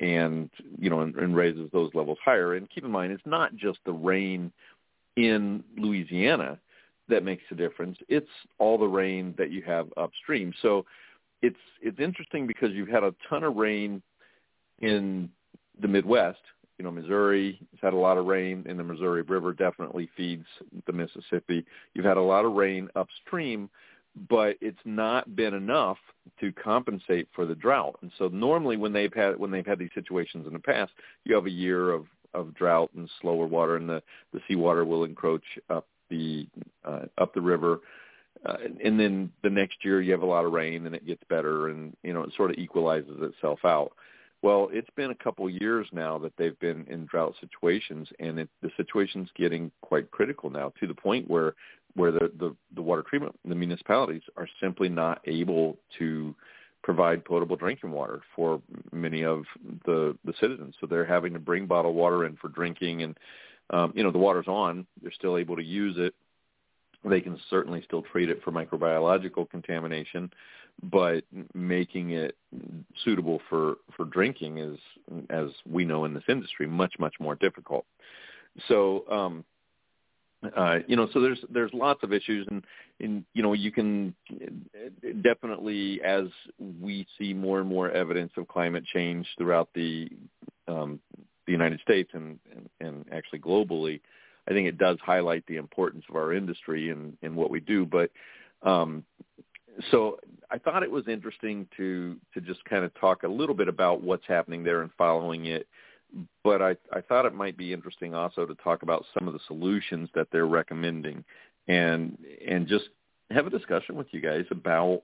and 0.00 0.48
you 0.78 0.88
know 0.88 1.00
and, 1.00 1.14
and 1.16 1.36
raises 1.36 1.70
those 1.72 1.90
levels 1.94 2.18
higher 2.24 2.54
and 2.54 2.70
keep 2.70 2.84
in 2.84 2.90
mind 2.90 3.12
it's 3.12 3.22
not 3.26 3.54
just 3.54 3.78
the 3.84 3.92
rain 3.92 4.50
in 5.16 5.62
Louisiana 5.76 6.58
that 7.10 7.24
makes 7.24 7.42
a 7.50 7.54
difference. 7.54 7.98
It's 8.08 8.26
all 8.58 8.78
the 8.78 8.86
rain 8.86 9.34
that 9.38 9.50
you 9.50 9.62
have 9.62 9.88
upstream. 9.96 10.52
So 10.62 10.84
it's 11.42 11.56
it's 11.80 12.00
interesting 12.00 12.46
because 12.46 12.70
you've 12.72 12.88
had 12.88 13.04
a 13.04 13.14
ton 13.28 13.44
of 13.44 13.56
rain 13.56 14.02
in 14.80 15.28
the 15.80 15.88
Midwest 15.88 16.40
You 16.78 16.84
know, 16.84 16.90
Missouri 16.90 17.58
has 17.72 17.80
had 17.82 17.92
a 17.92 17.96
lot 17.96 18.18
of 18.18 18.26
rain, 18.26 18.64
and 18.68 18.78
the 18.78 18.84
Missouri 18.84 19.22
River 19.22 19.52
definitely 19.52 20.08
feeds 20.16 20.46
the 20.86 20.92
Mississippi. 20.92 21.64
You've 21.94 22.04
had 22.06 22.16
a 22.16 22.22
lot 22.22 22.44
of 22.44 22.52
rain 22.52 22.88
upstream, 22.96 23.68
but 24.28 24.56
it's 24.60 24.78
not 24.84 25.36
been 25.36 25.54
enough 25.54 25.98
to 26.40 26.52
compensate 26.52 27.28
for 27.34 27.46
the 27.46 27.54
drought. 27.54 27.98
And 28.02 28.10
so 28.18 28.28
normally 28.28 28.76
when 28.76 28.92
they've 28.92 29.12
had 29.14 29.38
when 29.38 29.50
they've 29.50 29.66
had 29.66 29.78
these 29.78 29.94
situations 29.94 30.46
in 30.46 30.52
the 30.52 30.58
past, 30.58 30.92
you 31.24 31.34
have 31.34 31.46
a 31.46 31.50
year 31.50 31.90
of 31.90 32.06
of 32.32 32.54
drought 32.54 32.90
and 32.96 33.10
slower 33.20 33.46
water, 33.46 33.76
and 33.76 33.88
the 33.88 34.02
the 34.32 34.40
seawater 34.46 34.84
will 34.84 35.04
encroach 35.04 35.44
up 35.68 35.86
the 36.10 36.46
uh, 36.84 37.06
up 37.18 37.34
the 37.34 37.40
river. 37.40 37.80
Uh, 38.44 38.56
and 38.82 38.98
then 38.98 39.30
the 39.42 39.50
next 39.50 39.84
year 39.84 40.00
you 40.00 40.12
have 40.12 40.22
a 40.22 40.26
lot 40.26 40.44
of 40.44 40.52
rain 40.52 40.86
and 40.86 40.94
it 40.94 41.06
gets 41.06 41.22
better 41.28 41.68
and 41.68 41.94
you 42.02 42.12
know 42.12 42.22
it 42.22 42.30
sort 42.36 42.50
of 42.50 42.56
equalizes 42.58 43.16
itself 43.20 43.58
out. 43.64 43.92
Well, 44.42 44.70
it's 44.72 44.88
been 44.96 45.10
a 45.10 45.14
couple 45.14 45.46
of 45.46 45.52
years 45.52 45.86
now 45.92 46.16
that 46.18 46.32
they've 46.38 46.58
been 46.60 46.86
in 46.88 47.04
drought 47.04 47.34
situations, 47.40 48.08
and 48.20 48.38
it, 48.38 48.48
the 48.62 48.70
situation's 48.78 49.28
getting 49.36 49.70
quite 49.82 50.10
critical 50.10 50.48
now 50.48 50.72
to 50.80 50.86
the 50.86 50.94
point 50.94 51.28
where 51.28 51.54
where 51.94 52.12
the, 52.12 52.30
the, 52.38 52.54
the 52.74 52.82
water 52.82 53.02
treatment, 53.02 53.38
the 53.44 53.54
municipalities 53.54 54.22
are 54.36 54.48
simply 54.62 54.88
not 54.88 55.20
able 55.26 55.76
to 55.98 56.34
provide 56.82 57.24
potable 57.24 57.56
drinking 57.56 57.90
water 57.90 58.20
for 58.34 58.62
many 58.92 59.24
of 59.24 59.42
the, 59.84 60.16
the 60.24 60.32
citizens. 60.40 60.74
So 60.80 60.86
they're 60.86 61.04
having 61.04 61.32
to 61.32 61.38
bring 61.38 61.66
bottled 61.66 61.96
water 61.96 62.24
in 62.26 62.36
for 62.36 62.48
drinking 62.48 63.02
and, 63.02 63.18
um, 63.70 63.92
you 63.94 64.02
know, 64.02 64.10
the 64.10 64.18
water's 64.18 64.48
on. 64.48 64.86
They're 65.02 65.12
still 65.12 65.36
able 65.36 65.56
to 65.56 65.62
use 65.62 65.96
it. 65.98 66.14
They 67.04 67.20
can 67.20 67.38
certainly 67.48 67.82
still 67.82 68.02
treat 68.02 68.28
it 68.28 68.42
for 68.42 68.52
microbiological 68.52 69.48
contamination, 69.48 70.30
but 70.82 71.24
making 71.54 72.10
it 72.10 72.36
suitable 73.04 73.40
for, 73.48 73.76
for 73.96 74.04
drinking 74.04 74.58
is, 74.58 74.78
as 75.30 75.48
we 75.68 75.84
know 75.84 76.04
in 76.04 76.12
this 76.12 76.24
industry, 76.28 76.66
much, 76.66 76.94
much 76.98 77.14
more 77.18 77.36
difficult. 77.36 77.86
So, 78.68 79.04
um, 79.10 79.44
uh, 80.56 80.78
you 80.86 80.96
know, 80.96 81.06
so 81.12 81.20
there's 81.20 81.38
there's 81.50 81.70
lots 81.74 82.02
of 82.02 82.14
issues, 82.14 82.46
and 82.50 82.64
and 82.98 83.24
you 83.34 83.42
know 83.42 83.52
you 83.52 83.70
can 83.70 84.14
definitely 85.20 86.00
as 86.02 86.24
we 86.80 87.06
see 87.18 87.34
more 87.34 87.60
and 87.60 87.68
more 87.68 87.90
evidence 87.90 88.32
of 88.38 88.48
climate 88.48 88.84
change 88.86 89.26
throughout 89.36 89.68
the 89.74 90.08
um, 90.66 90.98
the 91.46 91.52
United 91.52 91.80
States 91.80 92.10
and, 92.12 92.38
and 92.54 92.68
and 92.80 93.04
actually 93.12 93.40
globally, 93.40 94.00
I 94.48 94.52
think 94.52 94.68
it 94.68 94.78
does 94.78 94.98
highlight 95.04 95.44
the 95.46 95.56
importance 95.56 96.04
of 96.08 96.16
our 96.16 96.32
industry 96.32 96.90
and 96.90 97.16
and 97.22 97.36
what 97.36 97.50
we 97.50 97.60
do. 97.60 97.86
But 97.86 98.10
um, 98.62 99.04
so 99.90 100.18
I 100.50 100.58
thought 100.58 100.82
it 100.82 100.90
was 100.90 101.08
interesting 101.08 101.66
to 101.76 102.16
to 102.34 102.40
just 102.40 102.64
kind 102.64 102.84
of 102.84 102.92
talk 102.94 103.22
a 103.22 103.28
little 103.28 103.54
bit 103.54 103.68
about 103.68 104.02
what's 104.02 104.26
happening 104.26 104.62
there 104.62 104.82
and 104.82 104.90
following 104.98 105.46
it 105.46 105.66
but 106.42 106.62
I, 106.62 106.76
I 106.92 107.00
thought 107.00 107.26
it 107.26 107.34
might 107.34 107.56
be 107.56 107.72
interesting 107.72 108.14
also 108.14 108.46
to 108.46 108.54
talk 108.56 108.82
about 108.82 109.04
some 109.16 109.28
of 109.28 109.34
the 109.34 109.40
solutions 109.46 110.08
that 110.14 110.28
they're 110.32 110.46
recommending 110.46 111.24
and 111.68 112.16
and 112.46 112.66
just 112.66 112.86
have 113.30 113.46
a 113.46 113.50
discussion 113.50 113.96
with 113.96 114.08
you 114.10 114.20
guys 114.20 114.44
about 114.50 115.02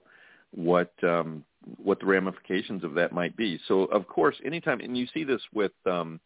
what 0.55 0.93
um, 1.02 1.45
what 1.83 2.01
the 2.01 2.07
ramifications 2.07 2.85
of 2.85 2.95
that 2.95 3.13
might 3.13 3.37
be. 3.37 3.59
So 3.69 3.85
of 3.85 4.07
course, 4.07 4.37
anytime 4.45 4.81
and 4.81 4.97
you 4.97 5.07
see 5.13 5.25
this 5.25 5.41
with 5.53 5.73
um, 5.85 6.21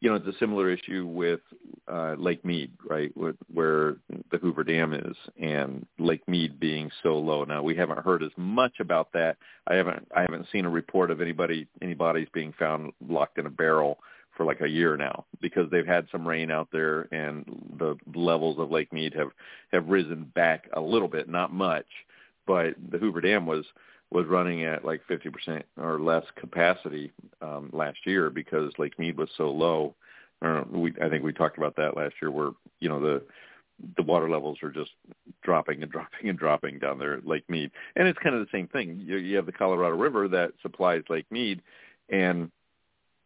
you 0.00 0.10
know 0.10 0.16
it's 0.16 0.26
a 0.26 0.38
similar 0.38 0.70
issue 0.70 1.06
with 1.06 1.40
uh, 1.90 2.14
Lake 2.18 2.44
Mead, 2.44 2.70
right, 2.88 3.12
where 3.52 3.96
the 4.30 4.38
Hoover 4.38 4.64
Dam 4.64 4.92
is, 4.92 5.16
and 5.40 5.86
Lake 5.98 6.26
Mead 6.28 6.60
being 6.60 6.90
so 7.02 7.16
low. 7.18 7.44
Now 7.44 7.62
we 7.62 7.74
haven't 7.74 8.04
heard 8.04 8.22
as 8.22 8.32
much 8.36 8.80
about 8.80 9.12
that. 9.12 9.36
I 9.66 9.74
haven't 9.74 10.06
I 10.14 10.22
haven't 10.22 10.46
seen 10.52 10.66
a 10.66 10.70
report 10.70 11.10
of 11.10 11.20
anybody 11.20 11.66
anybody's 11.82 12.28
being 12.32 12.52
found 12.58 12.92
locked 13.08 13.38
in 13.38 13.46
a 13.46 13.50
barrel 13.50 13.98
for 14.36 14.44
like 14.44 14.60
a 14.60 14.68
year 14.68 14.96
now 14.96 15.24
because 15.40 15.70
they've 15.70 15.86
had 15.86 16.06
some 16.12 16.28
rain 16.28 16.50
out 16.50 16.68
there 16.70 17.08
and 17.12 17.44
the 17.78 17.96
levels 18.14 18.58
of 18.58 18.70
Lake 18.70 18.92
Mead 18.92 19.14
have 19.14 19.30
have 19.72 19.88
risen 19.88 20.30
back 20.34 20.68
a 20.74 20.80
little 20.80 21.08
bit, 21.08 21.28
not 21.28 21.52
much, 21.52 21.86
but 22.46 22.74
the 22.90 22.98
Hoover 22.98 23.20
Dam 23.20 23.46
was 23.46 23.64
was 24.10 24.26
running 24.26 24.64
at 24.64 24.84
like 24.84 25.02
50% 25.10 25.62
or 25.78 26.00
less 26.00 26.24
capacity 26.36 27.12
um, 27.42 27.70
last 27.72 27.98
year 28.04 28.30
because 28.30 28.72
Lake 28.78 28.98
Mead 28.98 29.18
was 29.18 29.28
so 29.36 29.50
low. 29.50 29.94
Uh, 30.42 30.62
we, 30.70 30.92
I 31.02 31.08
think 31.08 31.24
we 31.24 31.32
talked 31.32 31.58
about 31.58 31.76
that 31.76 31.96
last 31.96 32.14
year, 32.20 32.30
where 32.30 32.50
you 32.80 32.88
know 32.88 33.00
the 33.00 33.22
the 33.96 34.02
water 34.02 34.30
levels 34.30 34.58
are 34.62 34.70
just 34.70 34.90
dropping 35.42 35.82
and 35.82 35.90
dropping 35.92 36.28
and 36.28 36.38
dropping 36.38 36.78
down 36.78 36.98
there 36.98 37.14
at 37.14 37.26
Lake 37.26 37.48
Mead, 37.48 37.70
and 37.96 38.06
it's 38.06 38.18
kind 38.18 38.34
of 38.34 38.42
the 38.42 38.52
same 38.52 38.68
thing. 38.68 39.00
You, 39.02 39.16
you 39.16 39.36
have 39.36 39.46
the 39.46 39.52
Colorado 39.52 39.96
River 39.96 40.28
that 40.28 40.52
supplies 40.62 41.02
Lake 41.08 41.26
Mead, 41.30 41.62
and 42.10 42.50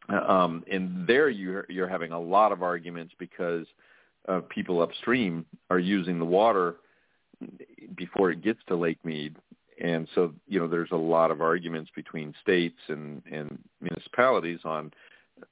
um, 0.09 0.65
and 0.71 1.07
there 1.07 1.29
you're 1.29 1.67
you're 1.69 1.89
having 1.89 2.13
a 2.13 2.21
lot 2.21 2.53
of 2.53 2.63
arguments 2.63 3.13
because 3.19 3.67
uh, 4.29 4.41
people 4.49 4.83
upstream 4.83 5.45
are 5.69 5.79
using 5.79 6.19
the 6.19 6.25
water 6.25 6.77
before 7.97 8.31
it 8.31 8.43
gets 8.43 8.61
to 8.69 8.77
Lake 8.77 9.03
Mead 9.05 9.37
and 9.81 10.07
so 10.15 10.33
you 10.47 10.61
know 10.61 10.69
there's 10.69 10.91
a 10.93 10.97
lot 10.97 11.31
of 11.31 11.41
arguments 11.41 11.91
between 11.95 12.35
states 12.43 12.79
and 12.89 13.23
and 13.31 13.59
municipalities 13.81 14.61
on 14.65 14.93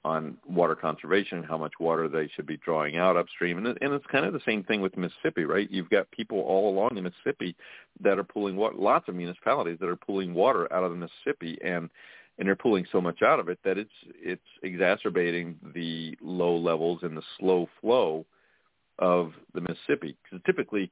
on 0.05 0.37
water 0.47 0.75
conservation, 0.75 1.43
how 1.43 1.57
much 1.57 1.73
water 1.81 2.09
they 2.09 2.29
should 2.35 2.47
be 2.47 2.59
drawing 2.59 2.97
out 2.97 3.17
upstream, 3.17 3.59
and 3.59 3.67
and 3.67 3.93
it's 3.93 4.07
kind 4.13 4.25
of 4.25 4.33
the 4.33 4.41
same 4.47 4.63
thing 4.65 4.81
with 4.81 4.97
Mississippi, 4.97 5.45
right? 5.45 5.71
You've 5.71 5.91
got 5.91 6.11
people 6.11 6.41
all 6.41 6.71
along 6.71 6.91
the 6.95 7.03
Mississippi 7.03 7.57
that 8.03 8.19
are 8.19 8.25
pulling 8.25 8.57
what 8.57 8.79
lots 8.79 9.09
of 9.09 9.15
municipalities 9.15 9.79
that 9.81 9.89
are 9.89 9.97
pulling 9.97 10.35
water 10.35 10.73
out 10.73 10.85
of 10.85 10.91
the 10.91 10.97
Mississippi, 10.97 11.59
and 11.65 11.89
and 12.39 12.47
they're 12.47 12.57
pulling 12.57 12.87
so 12.93 13.01
much 13.01 13.23
out 13.23 13.41
of 13.41 13.49
it 13.49 13.59
that 13.65 13.79
it's 13.79 13.91
it's 14.15 14.43
exacerbating 14.63 15.57
the 15.75 16.17
low 16.21 16.57
levels 16.57 17.01
and 17.03 17.17
the 17.17 17.23
slow 17.39 17.69
flow 17.81 18.25
of 18.99 19.33
the 19.55 19.61
Mississippi. 19.61 20.17
Because 20.23 20.43
typically, 20.45 20.91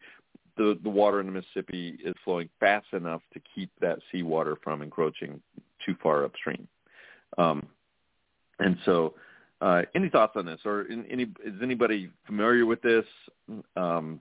the 0.56 0.78
the 0.82 0.90
water 0.90 1.20
in 1.20 1.26
the 1.26 1.32
Mississippi 1.32 1.98
is 2.04 2.14
flowing 2.24 2.48
fast 2.60 2.86
enough 2.92 3.22
to 3.34 3.40
keep 3.54 3.70
that 3.80 3.98
seawater 4.10 4.56
from 4.62 4.82
encroaching 4.82 5.40
too 5.84 5.94
far 6.02 6.24
upstream. 6.24 6.66
Um, 7.38 7.66
and 8.58 8.76
so, 8.84 9.14
uh, 9.60 9.82
any 9.94 10.08
thoughts 10.08 10.32
on 10.36 10.46
this, 10.46 10.60
or 10.64 10.82
in, 10.82 11.04
any 11.06 11.24
is 11.44 11.54
anybody 11.62 12.10
familiar 12.26 12.66
with 12.66 12.80
this? 12.82 13.04
Um, 13.76 14.20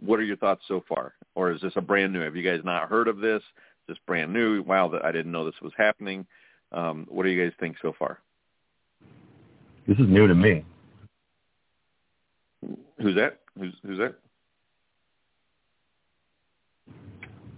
what 0.00 0.20
are 0.20 0.24
your 0.24 0.36
thoughts 0.36 0.62
so 0.68 0.84
far, 0.88 1.14
or 1.34 1.50
is 1.50 1.60
this 1.60 1.72
a 1.76 1.80
brand 1.80 2.12
new? 2.12 2.20
Have 2.20 2.36
you 2.36 2.42
guys 2.42 2.60
not 2.64 2.88
heard 2.88 3.08
of 3.08 3.18
this? 3.18 3.42
Just 3.88 4.04
brand 4.06 4.32
new? 4.32 4.62
Wow, 4.62 4.92
I 5.02 5.12
didn't 5.12 5.32
know 5.32 5.44
this 5.44 5.60
was 5.62 5.72
happening. 5.76 6.26
Um, 6.72 7.06
what 7.08 7.22
do 7.22 7.30
you 7.30 7.42
guys 7.42 7.54
think 7.58 7.76
so 7.80 7.94
far? 7.98 8.20
This 9.86 9.98
is 9.98 10.08
new 10.08 10.26
to 10.26 10.34
me. 10.34 10.64
Who's 13.00 13.14
that? 13.14 13.40
Who's 13.58 13.74
who's 13.84 13.98
that? 13.98 14.16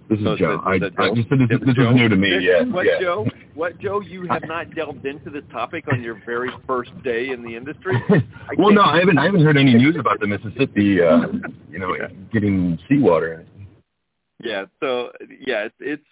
This 0.08 0.18
is 0.18 0.24
so 0.24 0.36
Joe. 0.36 0.60
I, 0.64 0.74
I, 0.74 0.78
just, 0.78 1.28
this, 1.28 1.38
this 1.66 1.74
Joe? 1.74 1.90
is 1.90 1.96
new 1.96 2.08
to 2.08 2.16
me. 2.16 2.30
This, 2.30 2.42
yeah. 2.42 2.64
What 2.64 2.86
yeah. 2.86 3.00
Joe? 3.00 3.26
What 3.54 3.78
Joe? 3.78 4.00
You 4.00 4.26
have 4.28 4.42
not 4.46 4.74
delved 4.74 5.04
into 5.04 5.28
this 5.28 5.42
topic 5.52 5.84
on 5.92 6.02
your 6.02 6.20
very 6.24 6.50
first 6.66 6.90
day 7.02 7.30
in 7.30 7.42
the 7.42 7.54
industry. 7.54 7.94
well, 8.58 8.72
no, 8.72 8.82
I 8.82 8.98
haven't. 9.00 9.18
I 9.18 9.26
haven't 9.26 9.44
heard 9.44 9.58
any 9.58 9.74
news 9.74 9.96
about 9.98 10.20
the 10.20 10.26
Mississippi. 10.26 11.02
Uh, 11.02 11.26
you 11.70 11.78
know, 11.78 11.94
yeah. 11.94 12.08
getting 12.32 12.78
seawater. 12.88 13.44
Yeah. 14.42 14.64
So 14.80 15.12
yeah, 15.46 15.64
it's 15.64 15.74
it's 15.80 16.04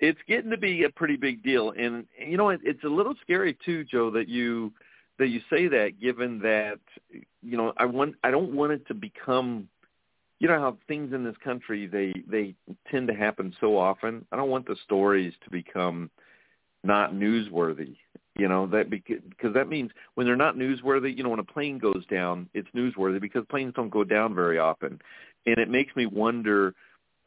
it's 0.00 0.20
getting 0.28 0.50
to 0.50 0.58
be 0.58 0.84
a 0.84 0.90
pretty 0.90 1.16
big 1.16 1.42
deal, 1.42 1.72
and 1.78 2.06
you 2.18 2.36
know, 2.36 2.50
it, 2.50 2.60
it's 2.62 2.84
a 2.84 2.88
little 2.88 3.14
scary 3.22 3.56
too, 3.64 3.84
Joe, 3.84 4.10
that 4.10 4.28
you 4.28 4.72
that 5.18 5.28
you 5.28 5.40
say 5.50 5.68
that, 5.68 6.00
given 6.00 6.40
that 6.40 6.80
you 7.42 7.56
know, 7.56 7.72
I 7.78 7.86
want 7.86 8.16
I 8.24 8.30
don't 8.30 8.54
want 8.54 8.72
it 8.72 8.86
to 8.88 8.94
become 8.94 9.68
you 10.40 10.48
know 10.48 10.58
how 10.58 10.76
things 10.88 11.12
in 11.12 11.22
this 11.22 11.36
country 11.44 11.86
they 11.86 12.12
they 12.26 12.54
tend 12.90 13.06
to 13.08 13.14
happen 13.14 13.54
so 13.60 13.76
often. 13.76 14.26
I 14.32 14.36
don't 14.36 14.50
want 14.50 14.66
the 14.66 14.76
stories 14.84 15.34
to 15.44 15.50
become 15.50 16.10
not 16.82 17.12
newsworthy. 17.12 17.96
You 18.38 18.48
know 18.48 18.66
that 18.68 18.90
because 18.90 19.54
that 19.54 19.68
means 19.68 19.90
when 20.14 20.26
they're 20.26 20.36
not 20.36 20.56
newsworthy. 20.56 21.16
You 21.16 21.22
know 21.22 21.28
when 21.28 21.40
a 21.40 21.44
plane 21.44 21.78
goes 21.78 22.04
down, 22.06 22.48
it's 22.54 22.68
newsworthy 22.74 23.20
because 23.20 23.44
planes 23.50 23.74
don't 23.76 23.90
go 23.90 24.02
down 24.02 24.34
very 24.34 24.58
often, 24.58 25.00
and 25.46 25.58
it 25.58 25.68
makes 25.68 25.94
me 25.94 26.06
wonder 26.06 26.74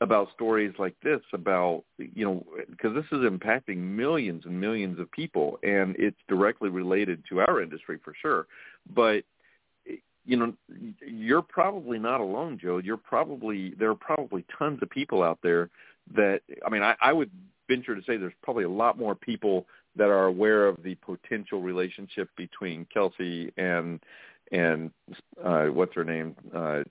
about 0.01 0.27
stories 0.33 0.73
like 0.79 0.95
this 1.01 1.21
about 1.33 1.83
you 1.97 2.25
know 2.25 2.43
because 2.69 2.93
this 2.93 3.05
is 3.11 3.25
impacting 3.25 3.77
millions 3.77 4.43
and 4.45 4.59
millions 4.59 4.99
of 4.99 5.09
people 5.11 5.57
and 5.63 5.95
it's 5.97 6.17
directly 6.27 6.69
related 6.69 7.23
to 7.29 7.39
our 7.39 7.61
industry 7.61 7.97
for 8.03 8.13
sure 8.21 8.45
but 8.93 9.23
you 10.25 10.37
know, 10.37 10.53
you're 11.05 11.41
probably 11.41 11.99
not 11.99 12.21
alone, 12.21 12.57
Joe. 12.61 12.77
You're 12.77 12.97
probably 12.97 13.73
there 13.77 13.89
are 13.89 13.95
probably 13.95 14.45
tons 14.57 14.79
of 14.81 14.89
people 14.89 15.23
out 15.23 15.39
there 15.43 15.69
that 16.15 16.41
I 16.65 16.69
mean, 16.69 16.83
I, 16.83 16.95
I 17.01 17.13
would 17.13 17.29
venture 17.69 17.95
to 17.95 18.01
say 18.01 18.17
there's 18.17 18.33
probably 18.41 18.63
a 18.63 18.69
lot 18.69 18.97
more 18.97 19.15
people 19.15 19.65
that 19.95 20.09
are 20.09 20.25
aware 20.25 20.67
of 20.67 20.81
the 20.83 20.95
potential 20.95 21.61
relationship 21.61 22.29
between 22.35 22.87
Kelce 22.95 23.51
and 23.57 23.99
and 24.51 24.91
uh, 25.43 25.65
what's 25.65 25.95
her 25.95 26.03
name, 26.03 26.35
uh, 26.55 26.83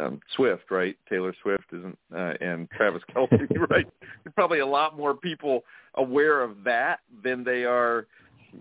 um, 0.00 0.20
Swift, 0.34 0.70
right? 0.70 0.96
Taylor 1.08 1.34
Swift 1.42 1.64
isn't, 1.72 1.98
uh, 2.14 2.34
and 2.40 2.68
Travis 2.70 3.02
Kelce, 3.14 3.48
right? 3.70 3.86
There's 4.24 4.34
probably 4.34 4.60
a 4.60 4.66
lot 4.66 4.96
more 4.96 5.14
people 5.14 5.64
aware 5.94 6.42
of 6.42 6.64
that 6.64 7.00
than 7.22 7.44
they 7.44 7.64
are 7.64 8.06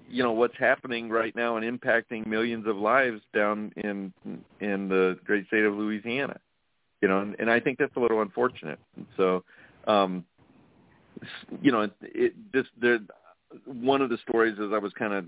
you 0.10 0.24
know 0.24 0.32
what's 0.32 0.58
happening 0.58 1.10
right 1.10 1.36
now 1.36 1.58
and 1.58 1.80
impacting 1.80 2.26
millions 2.26 2.68
of 2.68 2.78
lives 2.78 3.22
down 3.34 3.72
in 3.78 4.14
in 4.60 4.90
the 4.90 5.18
great 5.26 5.48
state 5.48 5.64
of 5.64 5.74
Louisiana. 5.74 6.40
You 7.02 7.08
know, 7.08 7.20
and, 7.20 7.36
and 7.40 7.50
I 7.50 7.60
think 7.60 7.78
that's 7.78 7.96
a 7.96 8.00
little 8.00 8.22
unfortunate. 8.22 8.80
So, 9.18 9.44
um, 9.86 10.26
you 11.62 11.72
know, 11.72 11.82
it, 11.82 11.94
it 12.02 12.34
just 12.54 12.70
there. 12.82 13.00
One 13.66 14.02
of 14.02 14.10
the 14.10 14.18
stories 14.28 14.58
as 14.60 14.72
I 14.74 14.78
was 14.78 14.92
kind 14.94 15.14
of 15.14 15.26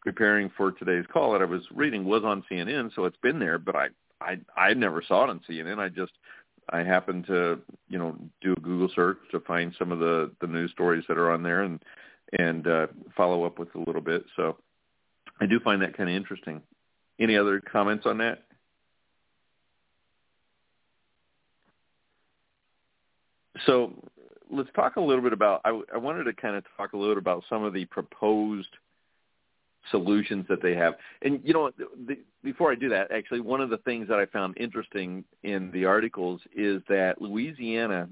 preparing 0.00 0.50
for 0.56 0.72
today's 0.72 1.04
call 1.12 1.32
that 1.32 1.42
I 1.42 1.46
was 1.46 1.62
reading 1.74 2.04
was 2.04 2.22
on 2.24 2.44
CNN, 2.50 2.94
so 2.94 3.04
it's 3.04 3.16
been 3.22 3.38
there, 3.38 3.58
but 3.58 3.76
I 3.76 3.88
I 4.20 4.38
I 4.56 4.74
never 4.74 5.02
saw 5.06 5.24
it 5.24 5.30
on 5.30 5.40
CNN. 5.48 5.78
I 5.78 5.88
just 5.88 6.12
I 6.70 6.78
happened 6.78 7.26
to 7.26 7.58
you 7.88 7.98
know 7.98 8.16
do 8.40 8.52
a 8.52 8.60
Google 8.60 8.90
search 8.94 9.18
to 9.32 9.40
find 9.40 9.74
some 9.78 9.92
of 9.92 9.98
the 9.98 10.30
the 10.40 10.46
news 10.46 10.70
stories 10.70 11.04
that 11.08 11.18
are 11.18 11.32
on 11.32 11.42
there 11.42 11.62
and 11.62 11.82
and 12.38 12.66
uh, 12.66 12.86
follow 13.16 13.44
up 13.44 13.58
with 13.58 13.74
a 13.74 13.78
little 13.78 14.00
bit. 14.00 14.24
So 14.36 14.56
I 15.40 15.46
do 15.46 15.60
find 15.60 15.82
that 15.82 15.96
kind 15.96 16.08
of 16.08 16.16
interesting. 16.16 16.62
Any 17.18 17.36
other 17.36 17.60
comments 17.60 18.06
on 18.06 18.18
that? 18.18 18.42
So 23.66 23.92
let's 24.50 24.68
talk 24.74 24.96
a 24.96 25.00
little 25.00 25.22
bit 25.22 25.32
about. 25.32 25.60
I, 25.64 25.80
I 25.94 25.98
wanted 25.98 26.24
to 26.24 26.32
kind 26.32 26.56
of 26.56 26.64
talk 26.76 26.92
a 26.92 26.96
little 26.96 27.14
bit 27.14 27.22
about 27.22 27.44
some 27.48 27.62
of 27.62 27.72
the 27.72 27.84
proposed 27.86 28.68
solutions 29.90 30.46
that 30.48 30.62
they 30.62 30.74
have. 30.74 30.94
And 31.22 31.40
you 31.44 31.52
know, 31.52 31.70
the, 32.06 32.18
before 32.42 32.72
I 32.72 32.74
do 32.74 32.88
that, 32.88 33.12
actually, 33.12 33.40
one 33.40 33.60
of 33.60 33.70
the 33.70 33.78
things 33.78 34.08
that 34.08 34.18
I 34.18 34.26
found 34.26 34.56
interesting 34.58 35.24
in 35.42 35.70
the 35.70 35.84
articles 35.84 36.40
is 36.56 36.82
that 36.88 37.20
Louisiana, 37.20 38.08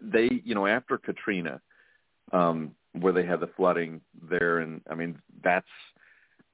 they, 0.00 0.28
you 0.44 0.54
know, 0.54 0.66
after 0.66 0.98
Katrina, 0.98 1.60
um, 2.32 2.72
where 2.98 3.12
they 3.12 3.24
had 3.24 3.40
the 3.40 3.48
flooding 3.56 4.00
there, 4.28 4.58
and 4.58 4.80
I 4.90 4.94
mean, 4.94 5.18
that's 5.42 5.66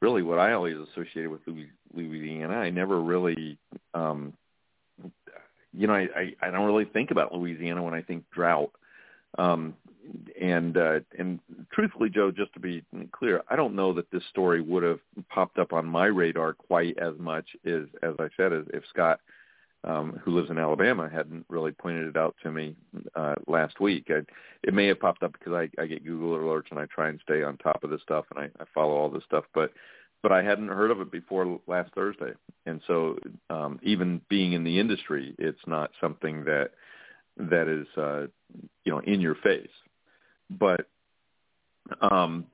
really 0.01 0.23
what 0.23 0.39
I 0.39 0.53
always 0.53 0.77
associated 0.77 1.31
with 1.31 1.41
Louisiana. 1.95 2.55
I 2.55 2.71
never 2.71 3.01
really, 3.01 3.59
um, 3.95 4.33
you 5.73 5.87
know, 5.87 5.95
I, 5.95 6.09
I, 6.15 6.35
I 6.43 6.51
don't 6.51 6.67
really 6.67 6.85
think 6.85 7.11
about 7.11 7.35
Louisiana 7.35 7.83
when 7.83 7.95
I 7.95 8.03
think 8.03 8.25
drought. 8.31 8.71
Um, 9.37 9.75
and 10.41 10.77
uh, 10.77 11.01
and 11.19 11.39
truthfully, 11.73 12.09
Joe, 12.09 12.31
just 12.31 12.53
to 12.55 12.61
be 12.61 12.83
clear, 13.13 13.43
I 13.51 13.57
don't 13.57 13.75
know 13.75 13.93
that 13.93 14.11
this 14.11 14.23
story 14.31 14.63
would 14.63 14.83
have 14.83 15.01
popped 15.29 15.59
up 15.59 15.73
on 15.73 15.85
my 15.85 16.07
radar 16.07 16.55
quite 16.55 16.99
as 16.99 17.15
much 17.19 17.47
as 17.67 17.83
as 18.03 18.15
I 18.19 18.29
said, 18.37 18.53
as 18.53 18.65
if 18.73 18.85
Scott, 18.89 19.21
um, 19.85 20.21
who 20.25 20.33
lives 20.33 20.51
in 20.51 20.59
Alabama, 20.59 21.09
hadn't 21.13 21.47
really 21.49 21.73
pointed 21.73 22.09
it 22.09 22.17
out 22.17 22.35
to 22.43 22.51
me 22.51 22.77
uh, 23.15 23.35
last 23.47 23.81
week. 23.81 24.07
I, 24.11 24.21
it 24.63 24.75
may 24.75 24.87
have 24.89 25.01
popped 25.01 25.23
up 25.23 25.33
because 25.33 25.53
I, 25.53 25.83
I 25.83 25.87
get 25.87 26.05
Google 26.05 26.37
alerts 26.37 26.71
and 26.71 26.79
I 26.79 26.87
try 26.87 27.09
and 27.09 27.21
stay 27.23 27.43
on 27.43 27.57
top 27.59 27.85
of 27.85 27.91
this 27.91 28.03
stuff 28.03 28.25
and 28.35 28.41
I, 28.41 28.63
I 28.63 28.67
follow 28.75 28.95
all 28.95 29.11
this 29.11 29.25
stuff, 29.25 29.45
but 29.55 29.73
but 30.21 30.33
I 30.33 30.43
hadn't 30.43 30.67
heard 30.67 30.91
of 30.91 31.01
it 31.01 31.13
before 31.13 31.61
last 31.69 31.95
Thursday, 31.95 32.33
and 32.67 32.81
so 32.89 33.17
um, 33.51 33.79
even 33.85 34.21
being 34.29 34.53
in 34.53 34.65
the 34.65 34.77
industry, 34.81 35.33
it's 35.39 35.61
not 35.69 35.93
something 36.01 36.43
that 36.45 36.71
that 37.37 37.69
is 37.69 37.87
uh, 37.97 38.27
you 38.85 38.91
know 38.91 38.99
in 39.01 39.21
your 39.21 39.37
face 39.37 39.69
but 40.51 40.87
um, 42.01 42.47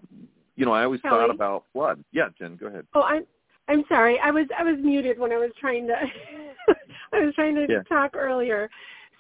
you 0.57 0.65
know, 0.65 0.73
I 0.73 0.85
always 0.85 1.01
Kelly? 1.01 1.21
thought 1.21 1.35
about 1.35 1.65
flood. 1.73 2.05
Yeah, 2.13 2.29
Jen, 2.39 2.57
go 2.57 2.67
ahead. 2.67 2.87
Oh, 2.95 3.03
I'm 3.03 3.25
I'm 3.69 3.85
sorry. 3.89 4.19
I 4.23 4.31
was 4.31 4.47
I 4.59 4.63
was 4.63 4.77
muted 4.81 5.19
when 5.19 5.33
I 5.33 5.39
was 5.39 5.51
trying 5.61 5.87
to 5.89 5.95
I 7.13 7.21
was 7.25 7.35
trying 7.35 7.55
to 7.57 7.67
yeah. 7.69 7.83
talk 7.89 8.17
earlier. 8.17 8.69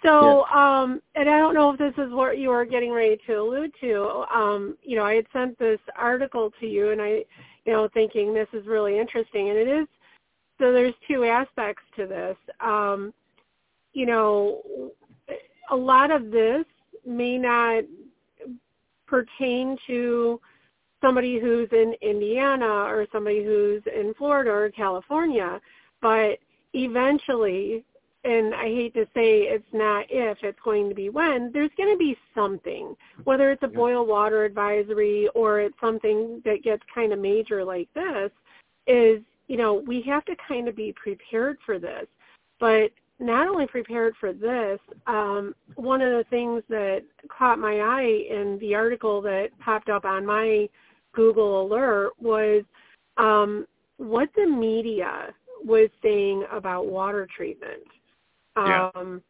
So, 0.04 0.44
yeah. 0.50 0.82
um, 0.82 1.00
and 1.14 1.30
I 1.30 1.38
don't 1.38 1.54
know 1.54 1.72
if 1.72 1.78
this 1.78 1.94
is 1.96 2.12
what 2.12 2.36
you 2.38 2.50
were 2.50 2.64
getting 2.64 2.92
ready 2.92 3.18
to 3.26 3.34
allude 3.34 3.72
to. 3.80 4.24
Um, 4.34 4.76
you 4.82 4.96
know, 4.96 5.04
I 5.04 5.14
had 5.14 5.26
sent 5.32 5.58
this 5.58 5.80
article 5.96 6.52
to 6.60 6.66
you, 6.66 6.90
and 6.90 7.00
I, 7.00 7.24
you 7.64 7.72
know, 7.72 7.88
thinking 7.94 8.34
this 8.34 8.48
is 8.52 8.66
really 8.66 8.98
interesting, 8.98 9.48
and 9.48 9.58
it 9.58 9.68
is. 9.68 9.86
So 10.60 10.72
there's 10.72 10.94
two 11.08 11.24
aspects 11.24 11.82
to 11.96 12.06
this. 12.06 12.36
Um, 12.60 13.14
you 13.94 14.06
know, 14.06 14.62
a 15.70 15.76
lot 15.76 16.10
of 16.10 16.30
this 16.30 16.64
may 17.06 17.38
not 17.38 17.84
pertain 19.06 19.76
to 19.86 20.40
somebody 21.00 21.38
who's 21.38 21.68
in 21.72 21.94
Indiana 22.02 22.66
or 22.66 23.06
somebody 23.12 23.44
who's 23.44 23.82
in 23.86 24.14
Florida 24.14 24.50
or 24.50 24.70
California, 24.70 25.60
but 26.00 26.38
eventually, 26.74 27.84
and 28.24 28.54
I 28.54 28.64
hate 28.64 28.94
to 28.94 29.04
say 29.14 29.42
it's 29.42 29.64
not 29.72 30.06
if, 30.08 30.38
it's 30.42 30.58
going 30.64 30.88
to 30.88 30.94
be 30.94 31.10
when, 31.10 31.50
there's 31.52 31.70
going 31.76 31.92
to 31.92 31.98
be 31.98 32.16
something, 32.34 32.96
whether 33.24 33.50
it's 33.50 33.62
a 33.62 33.68
boil 33.68 34.06
water 34.06 34.44
advisory 34.44 35.28
or 35.34 35.60
it's 35.60 35.78
something 35.80 36.40
that 36.44 36.62
gets 36.62 36.82
kind 36.94 37.12
of 37.12 37.18
major 37.18 37.64
like 37.64 37.88
this, 37.94 38.30
is, 38.86 39.20
you 39.48 39.56
know, 39.56 39.74
we 39.74 40.02
have 40.02 40.24
to 40.24 40.36
kind 40.48 40.68
of 40.68 40.76
be 40.76 40.92
prepared 40.92 41.58
for 41.64 41.78
this. 41.78 42.06
But 42.60 42.90
not 43.20 43.46
only 43.46 43.66
prepared 43.66 44.14
for 44.18 44.32
this, 44.32 44.80
um, 45.06 45.54
one 45.76 46.00
of 46.00 46.12
the 46.12 46.24
things 46.30 46.62
that 46.68 47.02
caught 47.28 47.58
my 47.58 47.80
eye 47.80 48.26
in 48.30 48.58
the 48.60 48.74
article 48.74 49.20
that 49.22 49.50
popped 49.60 49.88
up 49.88 50.04
on 50.04 50.24
my 50.24 50.68
Google 51.12 51.62
alert 51.62 52.12
was 52.20 52.64
um, 53.16 53.66
what 53.98 54.28
the 54.34 54.46
media 54.46 55.32
was 55.64 55.88
saying 56.02 56.44
about 56.52 56.86
water 56.86 57.26
treatment. 57.34 57.82
Yeah. 58.56 58.90
Um, 58.94 59.22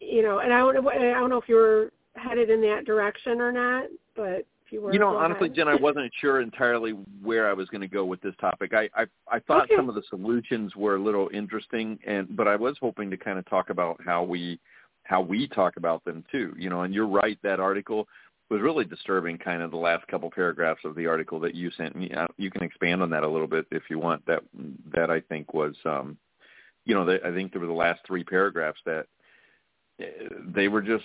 you 0.00 0.22
know, 0.22 0.38
and 0.38 0.52
I 0.52 0.58
don't, 0.58 0.86
I 0.86 1.18
don't 1.18 1.30
know 1.30 1.38
if 1.38 1.48
you 1.48 1.56
were 1.56 1.92
headed 2.14 2.50
in 2.50 2.60
that 2.62 2.84
direction 2.84 3.40
or 3.40 3.52
not, 3.52 3.84
but 4.14 4.46
if 4.64 4.72
you 4.72 4.80
were, 4.82 4.92
you 4.92 4.98
know, 4.98 5.16
honestly, 5.16 5.46
ahead. 5.46 5.56
Jen, 5.56 5.68
I 5.68 5.74
wasn't 5.74 6.12
sure 6.20 6.40
entirely 6.40 6.92
where 7.22 7.48
I 7.48 7.52
was 7.52 7.68
going 7.68 7.80
to 7.80 7.88
go 7.88 8.04
with 8.04 8.20
this 8.20 8.34
topic. 8.40 8.72
I 8.74 8.88
I, 8.94 9.06
I 9.30 9.40
thought 9.40 9.64
Okay. 9.64 9.76
some 9.76 9.88
of 9.88 9.94
the 9.94 10.02
solutions 10.08 10.76
were 10.76 10.96
a 10.96 11.02
little 11.02 11.28
interesting, 11.32 11.98
and 12.06 12.36
but 12.36 12.46
I 12.46 12.56
was 12.56 12.76
hoping 12.80 13.10
to 13.10 13.16
kind 13.16 13.38
of 13.38 13.46
talk 13.46 13.70
about 13.70 14.00
how 14.04 14.22
we 14.22 14.60
how 15.02 15.20
we 15.20 15.48
talk 15.48 15.76
about 15.76 16.04
them 16.04 16.24
too. 16.30 16.54
You 16.56 16.70
know, 16.70 16.82
and 16.82 16.94
you're 16.94 17.08
right. 17.08 17.38
That 17.42 17.60
article 17.60 18.06
was 18.50 18.60
really 18.60 18.84
disturbing. 18.84 19.38
Kind 19.38 19.62
of 19.62 19.70
the 19.70 19.76
last 19.76 20.06
couple 20.08 20.30
paragraphs 20.30 20.84
of 20.84 20.94
the 20.94 21.06
article 21.06 21.38
that 21.40 21.54
you 21.54 21.70
sent 21.72 21.96
me. 21.96 22.10
Uh, 22.10 22.26
You 22.36 22.50
can 22.50 22.62
expand 22.62 23.02
on 23.02 23.10
that 23.10 23.22
a 23.22 23.28
little 23.28 23.46
bit 23.46 23.66
if 23.70 23.84
you 23.90 23.98
want. 23.98 24.24
That 24.26 24.42
that 24.94 25.10
I 25.10 25.20
think 25.20 25.54
was, 25.54 25.74
um, 25.84 26.16
you 26.84 26.94
know, 26.94 27.04
they, 27.04 27.20
I 27.24 27.32
think 27.32 27.52
there 27.52 27.60
were 27.60 27.66
the 27.66 27.72
last 27.72 28.00
three 28.06 28.24
paragraphs 28.24 28.80
that 28.86 29.06
uh, 30.00 30.04
they 30.46 30.68
were 30.68 30.82
just 30.82 31.04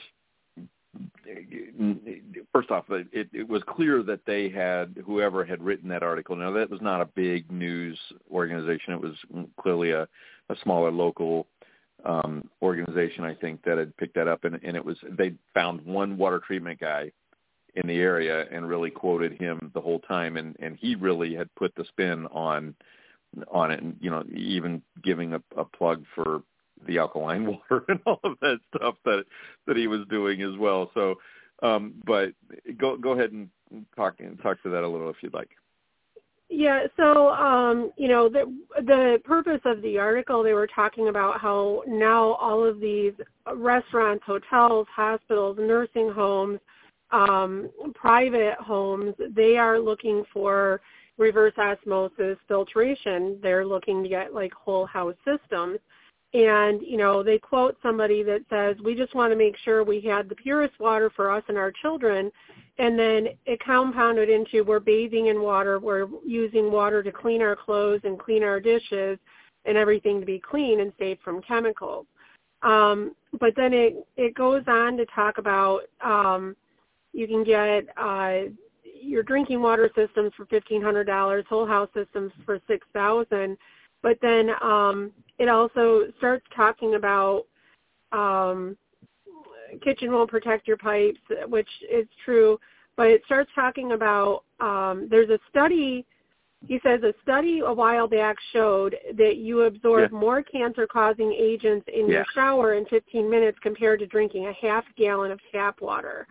first 2.51 2.69
off, 2.69 2.85
it, 2.89 3.27
it 3.33 3.47
was 3.47 3.63
clear 3.67 4.03
that 4.03 4.19
they 4.25 4.49
had 4.49 4.95
whoever 5.05 5.43
had 5.43 5.61
written 5.63 5.89
that 5.89 6.03
article. 6.03 6.35
Now 6.35 6.51
that 6.51 6.69
was 6.69 6.81
not 6.81 7.01
a 7.01 7.05
big 7.05 7.51
news 7.51 7.97
organization; 8.31 8.93
it 8.93 9.01
was 9.01 9.15
clearly 9.59 9.91
a, 9.91 10.03
a 10.49 10.55
smaller 10.61 10.91
local 10.91 11.47
um, 12.05 12.47
organization, 12.61 13.23
I 13.23 13.33
think, 13.33 13.63
that 13.63 13.77
had 13.77 13.95
picked 13.97 14.15
that 14.15 14.27
up, 14.27 14.43
and, 14.43 14.59
and 14.63 14.77
it 14.77 14.85
was 14.85 14.97
they 15.17 15.33
found 15.53 15.81
one 15.81 16.17
water 16.17 16.39
treatment 16.45 16.79
guy 16.79 17.11
in 17.75 17.87
the 17.87 17.99
area 17.99 18.45
and 18.51 18.67
really 18.67 18.91
quoted 18.91 19.33
him 19.39 19.71
the 19.73 19.81
whole 19.81 19.99
time, 19.99 20.37
and 20.37 20.55
and 20.59 20.77
he 20.79 20.95
really 20.95 21.35
had 21.35 21.53
put 21.55 21.73
the 21.75 21.85
spin 21.85 22.27
on 22.27 22.75
on 23.51 23.71
it, 23.71 23.81
and 23.81 23.95
you 23.99 24.09
know, 24.09 24.23
even 24.35 24.81
giving 25.03 25.33
a, 25.33 25.41
a 25.57 25.65
plug 25.65 26.05
for 26.13 26.43
the 26.87 26.97
alkaline 26.97 27.45
water 27.69 27.85
and 27.87 27.99
all 28.05 28.19
of 28.23 28.33
that 28.41 28.59
stuff 28.75 28.95
that 29.05 29.25
that 29.67 29.77
he 29.77 29.87
was 29.87 30.01
doing 30.09 30.41
as 30.41 30.57
well. 30.57 30.91
So, 30.93 31.15
um, 31.61 31.95
but 32.05 32.33
go 32.77 32.97
go 32.97 33.11
ahead 33.11 33.31
and 33.31 33.49
talk 33.95 34.15
and 34.19 34.39
talk 34.41 34.61
to 34.63 34.69
that 34.69 34.83
a 34.83 34.87
little 34.87 35.09
if 35.09 35.17
you'd 35.21 35.33
like. 35.33 35.49
Yeah, 36.49 36.85
so 36.97 37.29
um, 37.29 37.91
you 37.97 38.07
know, 38.07 38.29
the 38.29 38.45
the 38.77 39.19
purpose 39.23 39.61
of 39.65 39.81
the 39.81 39.97
article 39.97 40.43
they 40.43 40.53
were 40.53 40.67
talking 40.67 41.07
about 41.07 41.41
how 41.41 41.81
now 41.87 42.33
all 42.33 42.63
of 42.63 42.79
these 42.79 43.13
restaurants, 43.55 44.23
hotels, 44.25 44.85
hospitals, 44.93 45.57
nursing 45.59 46.11
homes, 46.11 46.59
um, 47.13 47.69
private 47.93 48.55
homes, 48.59 49.13
they 49.35 49.55
are 49.57 49.79
looking 49.79 50.23
for 50.33 50.81
reverse 51.17 51.53
osmosis 51.57 52.37
filtration. 52.47 53.39
They're 53.41 53.65
looking 53.65 54.01
to 54.01 54.09
get 54.09 54.33
like 54.33 54.51
whole 54.51 54.85
house 54.85 55.15
systems. 55.23 55.77
And, 56.33 56.81
you 56.81 56.97
know, 56.97 57.21
they 57.21 57.37
quote 57.37 57.77
somebody 57.83 58.23
that 58.23 58.41
says, 58.49 58.75
we 58.83 58.95
just 58.95 59.13
want 59.13 59.31
to 59.31 59.37
make 59.37 59.55
sure 59.63 59.83
we 59.83 60.01
had 60.01 60.27
the 60.27 60.35
purest 60.35 60.79
water 60.79 61.11
for 61.15 61.29
us 61.29 61.43
and 61.47 61.57
our 61.57 61.71
children. 61.71 62.31
And 62.79 62.97
then 62.97 63.27
it 63.45 63.59
compounded 63.63 64.29
into 64.29 64.63
we're 64.63 64.79
bathing 64.79 65.27
in 65.27 65.43
water, 65.43 65.79
we're 65.79 66.07
using 66.25 66.71
water 66.71 67.03
to 67.03 67.11
clean 67.11 67.43
our 67.43 67.55
clothes 67.55 68.01
and 68.03 68.17
clean 68.17 68.41
our 68.41 68.59
dishes 68.59 69.19
and 69.65 69.77
everything 69.77 70.19
to 70.19 70.25
be 70.25 70.39
clean 70.39 70.79
and 70.79 70.91
safe 70.97 71.19
from 71.23 71.43
chemicals. 71.43 72.07
Um, 72.63 73.13
but 73.39 73.53
then 73.55 73.71
it, 73.71 74.07
it 74.17 74.33
goes 74.33 74.63
on 74.67 74.97
to 74.97 75.05
talk 75.07 75.37
about 75.37 75.81
um, 76.03 76.55
you 77.13 77.27
can 77.27 77.43
get 77.43 77.85
uh, 77.97 78.49
your 78.83 79.23
drinking 79.23 79.61
water 79.61 79.89
systems 79.95 80.31
for 80.35 80.45
$1,500, 80.47 81.45
whole 81.45 81.65
house 81.65 81.89
systems 81.93 82.31
for 82.45 82.59
6000 82.67 83.57
but 84.01 84.17
then 84.21 84.51
um, 84.61 85.11
it 85.39 85.47
also 85.47 86.03
starts 86.17 86.45
talking 86.55 86.95
about 86.95 87.45
um, 88.11 88.77
kitchen 89.81 90.11
won't 90.11 90.29
protect 90.29 90.67
your 90.67 90.77
pipes, 90.77 91.19
which 91.47 91.69
is 91.89 92.05
true. 92.23 92.59
but 92.95 93.07
it 93.07 93.23
starts 93.25 93.49
talking 93.55 93.93
about 93.93 94.43
um, 94.59 95.07
there's 95.09 95.29
a 95.31 95.39
study. 95.49 96.05
He 96.67 96.79
says 96.83 97.01
a 97.01 97.13
study 97.23 97.61
a 97.65 97.73
while 97.73 98.07
back 98.07 98.35
showed 98.51 98.95
that 99.17 99.37
you 99.37 99.61
absorb 99.61 100.11
Yeah. 100.11 100.17
more 100.19 100.43
cancer-causing 100.43 101.33
agents 101.33 101.87
in 101.87 102.07
Yeah. 102.07 102.17
your 102.17 102.25
shower 102.35 102.73
in 102.75 102.85
15 102.85 103.27
minutes 103.27 103.57
compared 103.59 103.99
to 104.01 104.05
drinking 104.05 104.45
a 104.45 104.53
half 104.53 104.85
gallon 104.95 105.31
of 105.31 105.39
tap 105.51 105.81
water. 105.81 106.27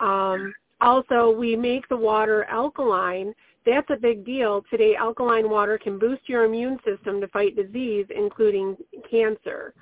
Um, 0.00 0.54
also, 0.80 1.30
we 1.30 1.56
make 1.56 1.88
the 1.88 1.96
water 1.96 2.44
alkaline. 2.44 3.34
That's 3.66 3.88
a 3.90 3.96
big 3.96 4.24
deal. 4.24 4.64
Today, 4.70 4.94
alkaline 4.96 5.50
water 5.50 5.78
can 5.78 5.98
boost 5.98 6.28
your 6.28 6.44
immune 6.44 6.78
system 6.84 7.20
to 7.20 7.28
fight 7.28 7.56
disease, 7.56 8.06
including 8.14 8.76
cancer. 9.10 9.74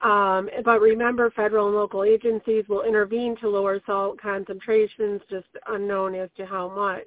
Um, 0.00 0.48
but 0.64 0.80
remember, 0.80 1.30
federal 1.30 1.66
and 1.66 1.76
local 1.76 2.04
agencies 2.04 2.64
will 2.68 2.82
intervene 2.84 3.36
to 3.36 3.48
lower 3.48 3.80
salt 3.84 4.18
concentrations, 4.20 5.20
just 5.28 5.46
unknown 5.68 6.14
as 6.14 6.30
to 6.38 6.46
how 6.46 6.70
much. 6.74 7.06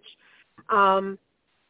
Um, 0.69 1.17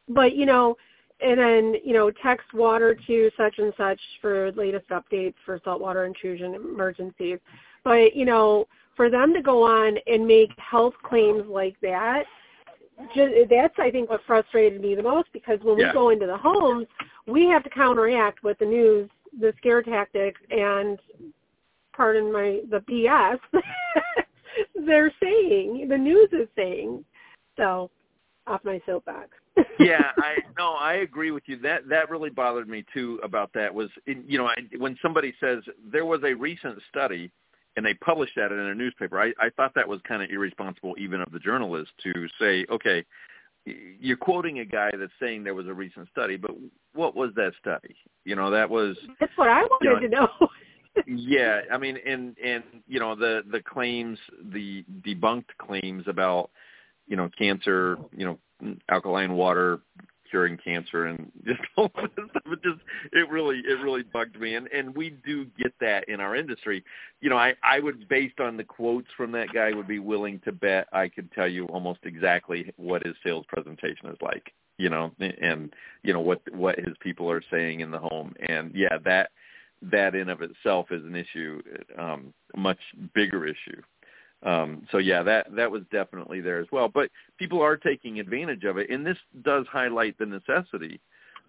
but 0.08 0.36
you 0.36 0.44
know, 0.44 0.76
and 1.20 1.38
then 1.40 1.74
you 1.82 1.94
know, 1.94 2.10
text 2.10 2.52
water 2.52 2.96
to 3.06 3.30
such 3.38 3.54
and 3.58 3.72
such 3.78 4.00
for 4.20 4.52
latest 4.52 4.88
updates 4.88 5.34
for 5.46 5.58
saltwater 5.64 6.04
intrusion 6.04 6.54
emergencies. 6.54 7.38
But 7.84 8.14
you 8.14 8.26
know, 8.26 8.66
for 8.96 9.10
them 9.10 9.32
to 9.34 9.42
go 9.42 9.62
on 9.62 9.98
and 10.06 10.26
make 10.26 10.50
health 10.58 10.94
claims 11.02 11.44
like 11.48 11.76
that, 11.80 12.24
just, 13.14 13.32
that's 13.50 13.74
I 13.78 13.90
think 13.90 14.10
what 14.10 14.20
frustrated 14.26 14.80
me 14.80 14.94
the 14.94 15.02
most 15.02 15.28
because 15.32 15.58
when 15.62 15.78
Yeah. 15.78 15.88
we 15.88 15.92
go 15.92 16.10
into 16.10 16.26
the 16.26 16.36
homes, 16.36 16.86
we 17.26 17.46
have 17.46 17.64
to 17.64 17.70
counteract 17.70 18.42
with 18.42 18.58
the 18.58 18.66
news, 18.66 19.10
the 19.38 19.52
scare 19.58 19.82
tactics, 19.82 20.40
and 20.50 20.98
pardon 21.92 22.32
my 22.32 22.60
the 22.70 22.80
BS 22.80 23.38
they're 24.86 25.12
saying 25.22 25.88
the 25.88 25.98
news 25.98 26.28
is 26.32 26.48
saying. 26.56 27.04
So, 27.56 27.90
off 28.46 28.64
my 28.64 28.80
soapbox. 28.84 29.28
yeah, 29.78 30.10
I 30.18 30.36
no, 30.58 30.72
I 30.72 30.94
agree 30.94 31.30
with 31.30 31.44
you. 31.46 31.56
That 31.58 31.88
that 31.88 32.10
really 32.10 32.30
bothered 32.30 32.68
me 32.68 32.84
too 32.92 33.20
about 33.22 33.52
that 33.54 33.72
was 33.72 33.88
in, 34.06 34.24
you 34.26 34.38
know, 34.38 34.46
I, 34.46 34.54
when 34.78 34.96
somebody 35.00 35.32
says 35.40 35.62
there 35.90 36.04
was 36.04 36.20
a 36.24 36.34
recent 36.34 36.78
study 36.88 37.30
and 37.76 37.84
they 37.84 37.94
published 37.94 38.34
that 38.36 38.52
in 38.52 38.58
a 38.58 38.74
newspaper, 38.74 39.20
I, 39.20 39.32
I 39.40 39.50
thought 39.56 39.72
that 39.74 39.88
was 39.88 40.00
kind 40.06 40.22
of 40.22 40.30
irresponsible 40.30 40.94
even 40.98 41.20
of 41.20 41.32
the 41.32 41.38
journalist 41.38 41.90
to 42.02 42.12
say, 42.40 42.66
okay, 42.70 43.04
you're 43.64 44.16
quoting 44.16 44.58
a 44.60 44.64
guy 44.64 44.90
that's 44.98 45.12
saying 45.20 45.42
there 45.42 45.54
was 45.54 45.66
a 45.66 45.74
recent 45.74 46.08
study, 46.10 46.36
but 46.36 46.52
what 46.94 47.16
was 47.16 47.30
that 47.36 47.52
study? 47.60 47.96
You 48.24 48.36
know, 48.36 48.50
that 48.50 48.68
was 48.68 48.96
That's 49.18 49.32
what 49.36 49.48
I 49.48 49.62
wanted 49.62 50.02
You 50.02 50.08
to 50.08 50.14
know. 50.14 50.28
yeah, 51.06 51.62
I 51.72 51.78
mean, 51.78 51.98
and 52.06 52.36
and 52.44 52.62
you 52.86 53.00
know 53.00 53.14
the 53.14 53.42
the 53.50 53.60
claims, 53.60 54.18
the 54.52 54.84
debunked 55.00 55.56
claims 55.58 56.04
about 56.06 56.50
you 57.06 57.16
know 57.16 57.30
cancer, 57.36 57.96
you 58.14 58.26
know 58.26 58.38
alkaline 58.90 59.32
water 59.32 59.80
curing 60.28 60.56
cancer, 60.56 61.06
and 61.06 61.30
just 61.46 61.60
all 61.76 61.90
this 61.94 62.10
stuff. 62.30 62.42
It 62.46 62.62
just 62.62 62.80
it 63.12 63.28
really 63.28 63.58
it 63.58 63.80
really 63.82 64.02
bugged 64.02 64.38
me, 64.38 64.54
and 64.54 64.68
and 64.68 64.94
we 64.94 65.10
do 65.24 65.46
get 65.58 65.72
that 65.80 66.08
in 66.08 66.20
our 66.20 66.36
industry. 66.36 66.84
You 67.20 67.30
know, 67.30 67.38
I 67.38 67.54
I 67.62 67.80
would 67.80 68.08
based 68.08 68.40
on 68.40 68.56
the 68.56 68.64
quotes 68.64 69.08
from 69.16 69.32
that 69.32 69.52
guy 69.52 69.72
would 69.72 69.88
be 69.88 69.98
willing 69.98 70.40
to 70.44 70.52
bet 70.52 70.88
I 70.92 71.08
could 71.08 71.30
tell 71.32 71.48
you 71.48 71.66
almost 71.66 72.00
exactly 72.04 72.72
what 72.76 73.04
his 73.04 73.16
sales 73.24 73.44
presentation 73.48 74.08
is 74.08 74.18
like. 74.20 74.52
You 74.76 74.90
know, 74.90 75.12
and 75.20 75.72
you 76.02 76.12
know 76.12 76.20
what 76.20 76.40
what 76.52 76.78
his 76.78 76.96
people 77.00 77.30
are 77.30 77.42
saying 77.50 77.80
in 77.80 77.90
the 77.90 77.98
home, 77.98 78.34
and 78.40 78.72
yeah, 78.74 78.98
that 79.04 79.30
that 79.90 80.14
in 80.14 80.28
of 80.28 80.40
itself 80.42 80.86
is 80.90 81.04
an 81.04 81.14
issue, 81.14 81.60
um, 81.98 82.32
a 82.54 82.58
much 82.58 82.78
bigger 83.14 83.46
issue. 83.46 83.80
Um, 84.44 84.86
so 84.92 84.98
yeah, 84.98 85.22
that 85.22 85.46
that 85.56 85.70
was 85.70 85.82
definitely 85.90 86.40
there 86.40 86.60
as 86.60 86.66
well. 86.70 86.88
But 86.88 87.10
people 87.38 87.62
are 87.62 87.76
taking 87.76 88.20
advantage 88.20 88.64
of 88.64 88.76
it, 88.76 88.90
and 88.90 89.04
this 89.04 89.16
does 89.42 89.66
highlight 89.70 90.18
the 90.18 90.26
necessity 90.26 91.00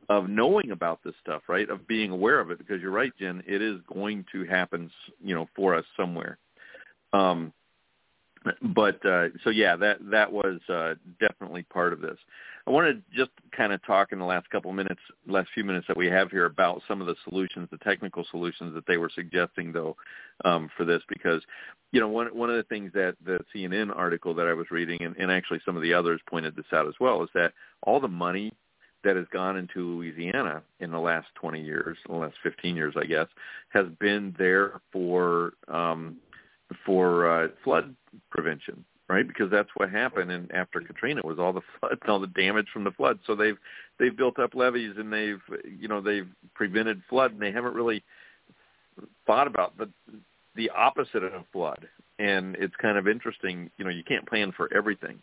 of 0.07 0.29
knowing 0.29 0.71
about 0.71 1.03
this 1.03 1.15
stuff, 1.21 1.41
right? 1.47 1.69
Of 1.69 1.87
being 1.87 2.11
aware 2.11 2.39
of 2.39 2.51
it, 2.51 2.57
because 2.57 2.81
you're 2.81 2.91
right, 2.91 3.11
Jen. 3.19 3.43
It 3.45 3.61
is 3.61 3.79
going 3.93 4.25
to 4.31 4.45
happen, 4.45 4.89
you 5.23 5.35
know, 5.35 5.49
for 5.55 5.75
us 5.75 5.85
somewhere. 5.97 6.37
Um, 7.11 7.51
but 8.61 9.03
uh, 9.05 9.29
so 9.43 9.49
yeah, 9.49 9.75
that 9.75 9.97
that 10.11 10.31
was 10.31 10.59
uh, 10.69 10.95
definitely 11.19 11.63
part 11.63 11.93
of 11.93 12.01
this. 12.01 12.17
I 12.67 12.71
want 12.71 12.87
to 12.87 13.15
just 13.15 13.31
kind 13.55 13.71
of 13.71 13.85
talk 13.85 14.11
in 14.11 14.17
the 14.17 14.25
last 14.25 14.49
couple 14.49 14.73
minutes, 14.73 14.99
last 15.27 15.49
few 15.53 15.63
minutes 15.63 15.85
that 15.87 15.97
we 15.97 16.07
have 16.07 16.31
here 16.31 16.45
about 16.45 16.81
some 16.87 16.99
of 16.99 17.05
the 17.05 17.15
solutions, 17.23 17.67
the 17.71 17.77
technical 17.77 18.25
solutions 18.31 18.73
that 18.73 18.87
they 18.87 18.97
were 18.97 19.11
suggesting, 19.13 19.71
though, 19.71 19.95
um, 20.45 20.69
for 20.75 20.83
this, 20.83 21.01
because 21.07 21.43
you 21.91 21.99
know 21.99 22.07
one 22.07 22.27
one 22.35 22.49
of 22.49 22.55
the 22.55 22.63
things 22.63 22.91
that 22.93 23.15
the 23.23 23.39
CNN 23.53 23.95
article 23.95 24.33
that 24.33 24.47
I 24.47 24.53
was 24.53 24.71
reading, 24.71 25.01
and, 25.03 25.15
and 25.17 25.31
actually 25.31 25.61
some 25.63 25.75
of 25.75 25.83
the 25.83 25.93
others 25.93 26.21
pointed 26.27 26.55
this 26.55 26.65
out 26.73 26.87
as 26.87 26.95
well, 26.99 27.21
is 27.21 27.29
that 27.35 27.53
all 27.83 27.99
the 27.99 28.07
money 28.07 28.51
that 29.03 29.15
has 29.15 29.27
gone 29.31 29.55
into 29.57 29.97
Louisiana 29.97 30.63
in 30.79 30.89
the 30.89 30.99
last 30.99 31.27
20 31.35 31.61
years, 31.61 31.95
the 32.07 32.15
last 32.15 32.35
15 32.41 32.75
years, 32.75 32.95
I 32.97 33.05
guess, 33.05 33.27
has 33.69 33.85
been 33.99 34.35
there 34.39 34.81
for 34.91 35.53
um, 35.67 36.17
for 36.83 37.29
uh, 37.29 37.47
flood 37.63 37.95
prevention, 38.31 38.83
right? 39.07 39.27
Because 39.27 39.51
that's 39.51 39.69
what 39.75 39.89
happened 39.89 40.31
and 40.31 40.51
after 40.51 40.79
Katrina 40.81 41.21
was 41.23 41.39
all 41.39 41.53
the 41.53 41.61
flood, 41.79 41.97
all 42.07 42.19
the 42.19 42.27
damage 42.27 42.67
from 42.73 42.83
the 42.83 42.91
flood. 42.91 43.19
So 43.27 43.35
they've 43.35 43.57
they've 43.99 44.15
built 44.15 44.39
up 44.39 44.55
levees 44.55 44.93
and 44.97 45.11
they've 45.11 45.41
you 45.79 45.87
know 45.87 46.01
they've 46.01 46.27
prevented 46.53 47.01
flood 47.09 47.31
and 47.31 47.41
they 47.41 47.51
haven't 47.51 47.75
really 47.75 48.03
thought 49.25 49.47
about 49.47 49.77
the 49.77 49.89
the 50.55 50.69
opposite 50.69 51.23
of 51.23 51.31
flood. 51.51 51.87
And 52.17 52.55
it's 52.55 52.75
kind 52.81 52.97
of 52.97 53.07
interesting, 53.07 53.69
you 53.77 53.83
know, 53.83 53.91
you 53.91 54.03
can't 54.03 54.25
plan 54.27 54.53
for 54.55 54.73
everything. 54.73 55.19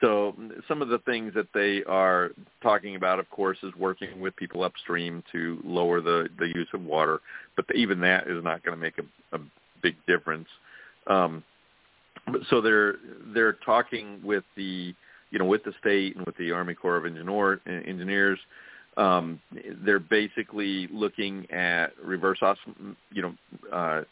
So 0.00 0.34
some 0.68 0.82
of 0.82 0.88
the 0.88 0.98
things 0.98 1.32
that 1.34 1.46
they 1.54 1.82
are 1.84 2.30
talking 2.62 2.96
about, 2.96 3.18
of 3.18 3.30
course, 3.30 3.58
is 3.62 3.72
working 3.78 4.20
with 4.20 4.36
people 4.36 4.62
upstream 4.62 5.22
to 5.32 5.58
lower 5.64 6.00
the, 6.00 6.28
the 6.38 6.48
use 6.48 6.68
of 6.74 6.82
water. 6.82 7.20
But 7.54 7.66
even 7.74 8.00
that 8.00 8.26
is 8.26 8.44
not 8.44 8.62
going 8.62 8.76
to 8.76 8.82
make 8.82 8.98
a, 8.98 9.36
a 9.36 9.40
big 9.82 9.94
difference. 10.06 10.48
Um, 11.06 11.42
so 12.50 12.60
they're 12.60 12.96
they're 13.34 13.54
talking 13.64 14.20
with 14.22 14.44
the 14.56 14.94
you 15.30 15.38
know 15.38 15.44
with 15.44 15.64
the 15.64 15.72
state 15.80 16.16
and 16.16 16.26
with 16.26 16.36
the 16.36 16.52
Army 16.52 16.74
Corps 16.74 16.96
of 16.96 17.06
Engineer, 17.06 17.60
Engineers. 17.66 18.38
Um, 18.96 19.40
they're 19.84 19.98
basically 19.98 20.88
looking 20.90 21.50
at 21.50 21.88
reverse 22.02 22.38
os 22.40 22.56
you 23.12 23.22
know 23.22 23.34
uh, 23.70 24.02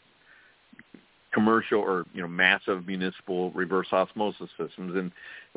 commercial 1.35 1.79
or 1.79 2.05
you 2.13 2.21
know 2.21 2.27
massive 2.29 2.87
municipal 2.87 3.51
reverse 3.51 3.87
osmosis 3.91 4.49
systems 4.57 4.95
and 4.95 5.11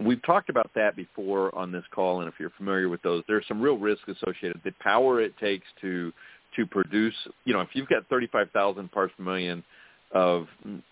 we've 0.05 0.23
talked 0.25 0.51
about 0.51 0.69
that 0.75 0.97
before 0.97 1.55
on 1.55 1.71
this 1.71 1.85
call 1.95 2.21
and 2.21 2.29
if 2.29 2.35
you're 2.41 2.51
familiar 2.57 2.89
with 2.89 3.01
those 3.03 3.23
there's 3.29 3.47
some 3.47 3.61
real 3.61 3.79
risk 3.79 4.01
associated 4.09 4.61
the 4.65 4.73
power 4.81 5.21
it 5.21 5.33
takes 5.39 5.67
to 5.81 6.13
to 6.57 6.67
produce 6.67 7.15
you 7.45 7.53
know 7.53 7.61
if 7.61 7.69
you've 7.75 7.89
got 7.89 8.05
35,000 8.09 8.91
parts 8.91 9.15
per 9.17 9.23
million 9.23 9.63
of 10.11 10.49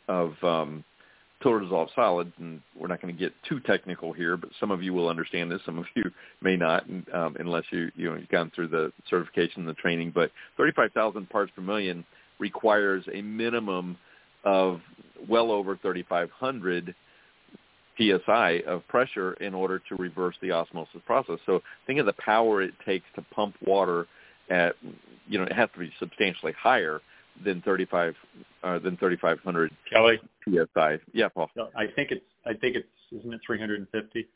of 0.09 0.35
um 0.45 0.85
total 1.42 1.61
dissolved 1.61 1.92
solids 1.94 2.33
and 2.38 2.61
we're 2.79 2.88
not 2.88 3.01
going 3.01 3.14
to 3.14 3.18
get 3.18 3.33
too 3.49 3.61
technical 3.61 4.12
here 4.12 4.37
but 4.37 4.51
some 4.59 4.70
of 4.70 4.83
you 4.83 4.94
will 4.94 5.09
understand 5.09 5.51
this 5.51 5.61
some 5.66 5.79
of 5.79 5.85
you 5.94 6.05
may 6.40 6.57
not 6.57 6.85
um, 7.12 7.37
unless 7.38 7.64
you 7.70 7.90
you 7.94 8.11
know 8.11 8.16
you've 8.16 8.29
gone 8.29 8.51
through 8.55 8.68
the 8.68 8.92
certification 9.09 9.61
and 9.61 9.68
the 9.68 9.75
training 9.75 10.11
but 10.14 10.31
35,000 10.57 11.29
parts 11.29 11.53
per 11.55 11.62
million 11.62 12.05
requires 12.38 13.05
a 13.12 13.22
minimum 13.22 13.96
of 14.44 14.81
well 15.29 15.51
over 15.51 15.77
3,500 15.77 16.94
psi 17.99 18.62
of 18.66 18.87
pressure 18.88 19.33
in 19.35 19.55
order 19.55 19.81
to 19.88 19.96
reverse 19.96 20.37
the 20.42 20.53
osmosis 20.53 21.01
process. 21.07 21.38
So 21.46 21.62
think 21.87 21.99
of 21.99 22.07
the 22.07 22.14
power 22.14 22.62
it 22.62 22.75
takes 22.85 23.07
to 23.14 23.22
pump 23.35 23.57
water 23.66 24.07
at, 24.51 24.75
you 25.27 25.38
know, 25.38 25.44
it 25.44 25.53
has 25.53 25.68
to 25.75 25.81
be 25.81 25.92
substantially 25.99 26.53
higher 26.53 27.01
than 27.44 27.62
35 27.62 28.14
uh, 28.62 28.79
than 28.79 28.96
3,500 28.96 29.70
Kelly, 29.90 30.18
psi. 30.75 30.99
Yeah, 31.12 31.29
Paul. 31.29 31.51
I 31.77 31.87
think 31.94 32.11
it's 32.11 32.25
I 32.44 32.55
think 32.55 32.77
it's 32.77 32.88
isn't 33.12 33.33
it 33.33 33.40
350? 33.46 34.29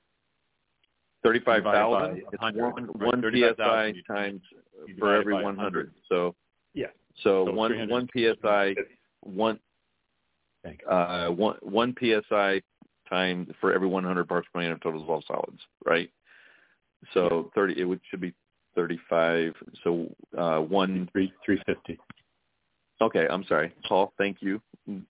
35,000. 1.23 2.17
It's 2.17 2.27
100, 2.41 2.63
one, 2.73 2.85
one 2.99 3.23
35,000 3.23 3.57
psi 3.57 3.87
you- 3.87 4.03
times 4.03 4.41
for 4.99 5.15
every 5.15 5.35
by 5.35 5.43
100. 5.43 5.93
So 6.09 6.35
Yeah. 6.75 6.87
so, 7.23 7.47
So 7.47 7.53
one 7.53 7.89
one 7.89 8.09
psi 8.15 8.75
one 9.21 9.61
uh, 10.89 11.29
one 11.31 11.57
one 11.63 11.95
psi 11.99 12.63
time 13.09 13.53
for 13.61 13.73
every 13.73 13.89
100 13.89 14.29
parts 14.29 14.47
per 14.53 14.61
million 14.61 14.73
of 14.73 14.81
total 14.81 15.01
dissolved 15.01 15.27
solids, 15.27 15.61
right? 15.85 16.11
So 17.13 17.51
30, 17.55 17.81
it 17.81 17.85
would 17.85 18.01
should 18.11 18.21
be 18.21 18.33
35. 18.77 19.55
So 19.83 20.15
uh, 20.37 20.61
one. 20.61 21.09
Three 21.13 21.33
350. 21.45 21.99
Okay, 23.01 23.27
I'm 23.31 23.45
sorry, 23.45 23.73
Paul. 23.87 24.13
Thank 24.19 24.39
you, 24.41 24.61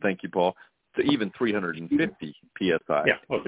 thank 0.02 0.22
you, 0.22 0.28
Paul. 0.28 0.54
So 0.96 1.02
even 1.02 1.30
350 1.38 2.36
psi. 2.58 3.04
Yeah. 3.06 3.38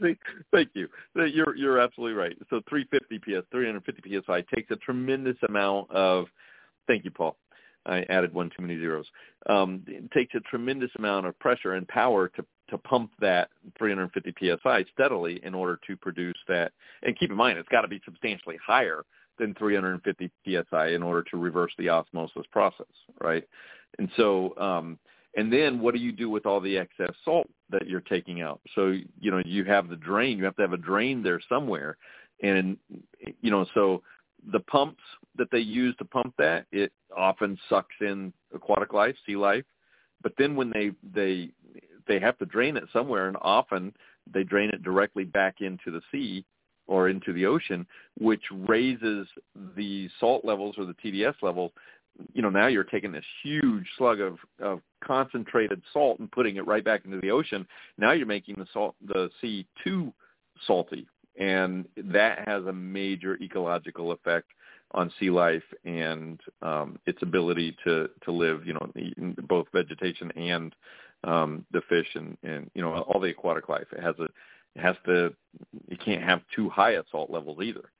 Thank 0.52 0.70
you. 0.72 0.88
You're 1.14 1.54
you're 1.56 1.78
absolutely 1.78 2.14
right. 2.14 2.36
So 2.48 2.62
350 2.68 3.18
ps, 3.18 3.46
350 3.50 4.22
psi 4.26 4.44
takes 4.54 4.70
a 4.70 4.76
tremendous 4.76 5.36
amount 5.46 5.90
of. 5.90 6.26
Thank 6.86 7.04
you, 7.04 7.10
Paul. 7.10 7.36
I 7.86 8.02
added 8.08 8.32
one 8.32 8.50
too 8.56 8.62
many 8.62 8.78
zeros. 8.78 9.06
Um, 9.46 9.82
it 9.86 10.10
takes 10.12 10.34
a 10.34 10.40
tremendous 10.40 10.90
amount 10.96 11.26
of 11.26 11.38
pressure 11.38 11.74
and 11.74 11.86
power 11.86 12.28
to 12.28 12.44
to 12.70 12.78
pump 12.78 13.10
that 13.20 13.50
350 13.78 14.32
psi 14.40 14.84
steadily 14.94 15.38
in 15.44 15.54
order 15.54 15.78
to 15.86 15.96
produce 15.98 16.38
that. 16.48 16.72
And 17.02 17.18
keep 17.18 17.30
in 17.30 17.36
mind, 17.36 17.58
it's 17.58 17.68
got 17.68 17.82
to 17.82 17.88
be 17.88 18.00
substantially 18.06 18.56
higher 18.64 19.04
than 19.38 19.54
350 19.54 20.30
psi 20.46 20.88
in 20.88 21.02
order 21.02 21.22
to 21.30 21.36
reverse 21.36 21.72
the 21.78 21.88
osmosis 21.88 22.46
process, 22.50 22.86
right? 23.20 23.44
And 23.98 24.08
so, 24.16 24.56
um, 24.58 24.98
and 25.36 25.52
then 25.52 25.80
what 25.80 25.94
do 25.94 26.00
you 26.00 26.12
do 26.12 26.30
with 26.30 26.46
all 26.46 26.60
the 26.60 26.78
excess 26.78 27.10
salt 27.24 27.48
that 27.70 27.86
you're 27.88 28.00
taking 28.00 28.40
out? 28.40 28.60
So, 28.74 28.96
you 29.20 29.30
know, 29.30 29.42
you 29.44 29.64
have 29.64 29.88
the 29.88 29.96
drain. 29.96 30.38
You 30.38 30.44
have 30.44 30.56
to 30.56 30.62
have 30.62 30.72
a 30.72 30.78
drain 30.78 31.22
there 31.22 31.40
somewhere, 31.48 31.96
and 32.42 32.76
you 33.40 33.50
know, 33.50 33.66
so 33.74 34.02
the 34.52 34.60
pumps 34.60 35.02
that 35.36 35.50
they 35.50 35.58
use 35.58 35.94
to 35.98 36.04
pump 36.04 36.34
that, 36.38 36.66
it 36.70 36.92
often 37.16 37.58
sucks 37.68 37.94
in 38.00 38.32
aquatic 38.54 38.92
life, 38.92 39.16
sea 39.26 39.36
life. 39.36 39.64
But 40.22 40.34
then 40.38 40.54
when 40.54 40.70
they 40.70 40.92
they 41.14 41.50
they 42.06 42.20
have 42.20 42.38
to 42.38 42.46
drain 42.46 42.76
it 42.76 42.84
somewhere, 42.92 43.28
and 43.28 43.36
often 43.40 43.92
they 44.32 44.44
drain 44.44 44.70
it 44.72 44.82
directly 44.82 45.24
back 45.24 45.56
into 45.60 45.90
the 45.90 46.00
sea 46.12 46.44
or 46.86 47.08
into 47.08 47.32
the 47.32 47.46
ocean, 47.46 47.86
which 48.18 48.42
raises 48.52 49.26
the 49.76 50.08
salt 50.20 50.44
levels 50.44 50.76
or 50.78 50.84
the 50.84 50.94
TDS 50.94 51.34
levels. 51.42 51.72
You 52.32 52.42
know, 52.42 52.50
now 52.50 52.68
you're 52.68 52.84
taking 52.84 53.10
this 53.10 53.24
huge 53.42 53.86
slug 53.98 54.20
of, 54.20 54.38
of 54.60 54.80
concentrated 55.02 55.82
salt 55.92 56.20
and 56.20 56.30
putting 56.30 56.56
it 56.56 56.66
right 56.66 56.84
back 56.84 57.04
into 57.04 57.20
the 57.20 57.30
ocean. 57.30 57.66
Now 57.98 58.12
you're 58.12 58.26
making 58.26 58.56
the 58.58 58.66
salt, 58.72 58.94
the 59.04 59.30
sea 59.40 59.66
too 59.82 60.12
salty, 60.66 61.08
and 61.38 61.86
that 61.96 62.46
has 62.46 62.64
a 62.66 62.72
major 62.72 63.36
ecological 63.42 64.12
effect 64.12 64.48
on 64.92 65.12
sea 65.18 65.30
life 65.30 65.64
and 65.84 66.40
um, 66.62 66.98
its 67.06 67.18
ability 67.22 67.76
to 67.84 68.08
to 68.24 68.30
live. 68.30 68.64
You 68.66 68.74
know, 68.74 69.34
both 69.48 69.66
vegetation 69.72 70.30
and 70.32 70.74
um, 71.24 71.66
the 71.72 71.82
fish 71.88 72.08
and 72.14 72.36
and 72.44 72.70
you 72.74 72.82
know 72.82 72.94
all 72.94 73.20
the 73.20 73.30
aquatic 73.30 73.68
life. 73.68 73.86
It 73.92 74.02
has 74.02 74.14
a 74.20 74.28
it 74.76 74.80
has 74.80 74.96
to 75.06 75.34
you 75.88 75.96
can't 75.96 76.22
have 76.22 76.42
too 76.54 76.68
high 76.68 76.96
salt 77.10 77.30
levels 77.30 77.58
either. 77.62 77.90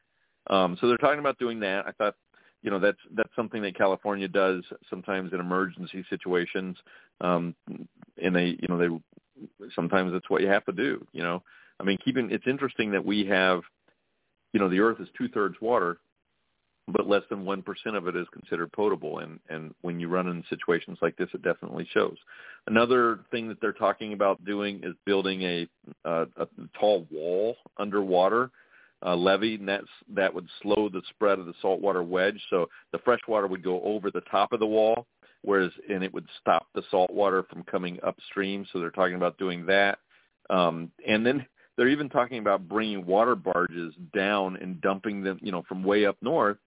Um, 0.50 0.76
so 0.80 0.88
they're 0.88 0.96
talking 0.98 1.20
about 1.20 1.38
doing 1.38 1.60
that. 1.60 1.86
I 1.86 1.92
thought 1.92 2.14
you 2.62 2.70
know 2.70 2.78
that's 2.78 2.98
that's 3.14 3.34
something 3.36 3.62
that 3.62 3.76
California 3.76 4.28
does 4.28 4.64
sometimes 4.90 5.32
in 5.32 5.40
emergency 5.40 6.04
situations. 6.10 6.76
Um, 7.20 7.54
and 8.22 8.34
they 8.34 8.56
you 8.60 8.68
know 8.68 8.78
they 8.78 9.68
sometimes 9.74 10.12
that's 10.12 10.28
what 10.30 10.42
you 10.42 10.48
have 10.48 10.64
to 10.66 10.72
do. 10.72 11.06
You 11.12 11.22
know, 11.22 11.42
I 11.80 11.84
mean, 11.84 11.98
keeping 12.04 12.30
it's 12.30 12.46
interesting 12.46 12.90
that 12.92 13.04
we 13.04 13.24
have 13.26 13.62
you 14.52 14.60
know 14.60 14.68
the 14.68 14.80
Earth 14.80 15.00
is 15.00 15.08
two 15.16 15.28
thirds 15.28 15.56
water, 15.60 15.98
but 16.88 17.08
less 17.08 17.22
than 17.30 17.44
1% 17.44 17.64
of 17.96 18.08
it 18.08 18.16
is 18.16 18.26
considered 18.32 18.70
potable. 18.72 19.20
And, 19.20 19.40
and 19.48 19.74
when 19.80 19.98
you 19.98 20.08
run 20.08 20.28
in 20.28 20.44
situations 20.50 20.98
like 21.00 21.16
this, 21.16 21.28
it 21.32 21.42
definitely 21.42 21.88
shows. 21.92 22.16
Another 22.66 23.20
thing 23.30 23.48
that 23.48 23.60
they're 23.60 23.72
talking 23.72 24.12
about 24.12 24.44
doing 24.44 24.80
is 24.82 24.94
building 25.06 25.42
a, 25.42 25.68
a, 26.04 26.22
a 26.36 26.46
tall 26.78 27.06
wall 27.10 27.56
underwater 27.78 28.50
uh, 29.04 29.14
levee, 29.14 29.54
and 29.54 29.68
that's, 29.68 29.88
that 30.14 30.32
would 30.32 30.48
slow 30.62 30.88
the 30.90 31.02
spread 31.10 31.38
of 31.38 31.46
the 31.46 31.54
saltwater 31.62 32.02
wedge. 32.02 32.40
So 32.50 32.68
the 32.92 32.98
fresh 32.98 33.20
water 33.26 33.46
would 33.46 33.64
go 33.64 33.80
over 33.82 34.10
the 34.10 34.22
top 34.30 34.52
of 34.52 34.60
the 34.60 34.66
wall, 34.66 35.06
whereas 35.42 35.72
and 35.88 36.04
it 36.04 36.12
would 36.12 36.28
stop 36.40 36.66
the 36.74 36.82
salt 36.90 37.10
water 37.10 37.44
from 37.50 37.62
coming 37.64 37.98
upstream. 38.06 38.66
So 38.72 38.78
they're 38.78 38.90
talking 38.90 39.16
about 39.16 39.38
doing 39.38 39.64
that. 39.66 39.98
Um, 40.50 40.90
and 41.06 41.24
then 41.24 41.46
they're 41.76 41.88
even 41.88 42.10
talking 42.10 42.38
about 42.38 42.68
bringing 42.68 43.06
water 43.06 43.34
barges 43.34 43.94
down 44.14 44.56
and 44.56 44.80
dumping 44.82 45.22
them, 45.22 45.38
you 45.42 45.50
know, 45.50 45.64
from 45.66 45.82
way 45.82 46.04
up 46.04 46.16
north 46.20 46.58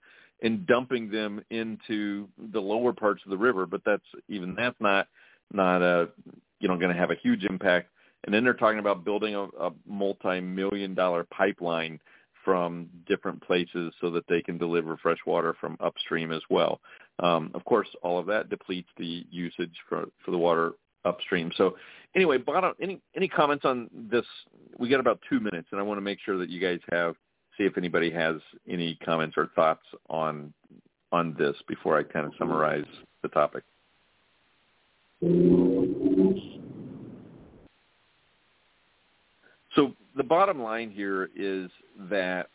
and 0.41 0.65
dumping 0.67 1.09
them 1.09 1.43
into 1.49 2.27
the 2.51 2.59
lower 2.59 2.93
parts 2.93 3.21
of 3.25 3.31
the 3.31 3.37
river. 3.37 3.65
But 3.65 3.81
that's 3.85 4.05
even 4.29 4.55
that's 4.55 4.79
not 4.79 5.07
not 5.53 5.81
a 5.81 6.09
you 6.59 6.67
know 6.67 6.77
going 6.77 6.93
to 6.93 6.99
have 6.99 7.11
a 7.11 7.15
huge 7.21 7.43
impact. 7.43 7.89
And 8.23 8.33
then 8.33 8.43
they're 8.43 8.53
talking 8.53 8.79
about 8.79 9.05
building 9.05 9.35
a, 9.35 9.43
a 9.43 9.71
multi-million 9.87 10.95
dollar 10.95 11.25
pipeline 11.25 11.99
from 12.43 12.87
different 13.07 13.41
places 13.41 13.93
so 13.99 14.09
that 14.09 14.23
they 14.27 14.41
can 14.41 14.57
deliver 14.57 14.97
fresh 14.97 15.19
water 15.25 15.53
from 15.59 15.77
upstream 15.81 16.31
as 16.31 16.41
well. 16.49 16.79
Um, 17.19 17.51
of 17.53 17.65
course, 17.65 17.87
all 18.03 18.17
of 18.17 18.25
that 18.27 18.49
depletes 18.49 18.87
the 18.97 19.25
usage 19.29 19.75
for, 19.89 20.05
for 20.23 20.31
the 20.31 20.37
water 20.37 20.71
upstream. 21.03 21.51
So 21.57 21.75
anyway, 22.15 22.37
bottom, 22.37 22.73
any 22.81 23.01
any 23.15 23.27
comments 23.27 23.65
on 23.65 23.89
this? 23.93 24.25
We 24.77 24.89
got 24.89 24.99
about 24.99 25.19
two 25.29 25.39
minutes, 25.39 25.67
and 25.71 25.79
I 25.79 25.83
want 25.83 25.97
to 25.97 26.01
make 26.01 26.19
sure 26.25 26.37
that 26.37 26.49
you 26.49 26.61
guys 26.61 26.79
have 26.91 27.15
see 27.57 27.63
if 27.63 27.77
anybody 27.77 28.11
has 28.11 28.35
any 28.67 28.95
comments 29.03 29.35
or 29.37 29.49
thoughts 29.55 29.83
on 30.09 30.53
on 31.11 31.35
this 31.39 31.55
before 31.67 31.97
I 31.97 32.03
kind 32.03 32.25
of 32.25 32.33
summarize 32.37 32.85
the 33.21 33.29
topic. 33.29 33.63
So 39.75 39.93
the 40.15 40.23
bottom 40.23 40.61
line 40.61 40.91
here 40.91 41.29
is 41.35 41.69
that, 42.09 42.47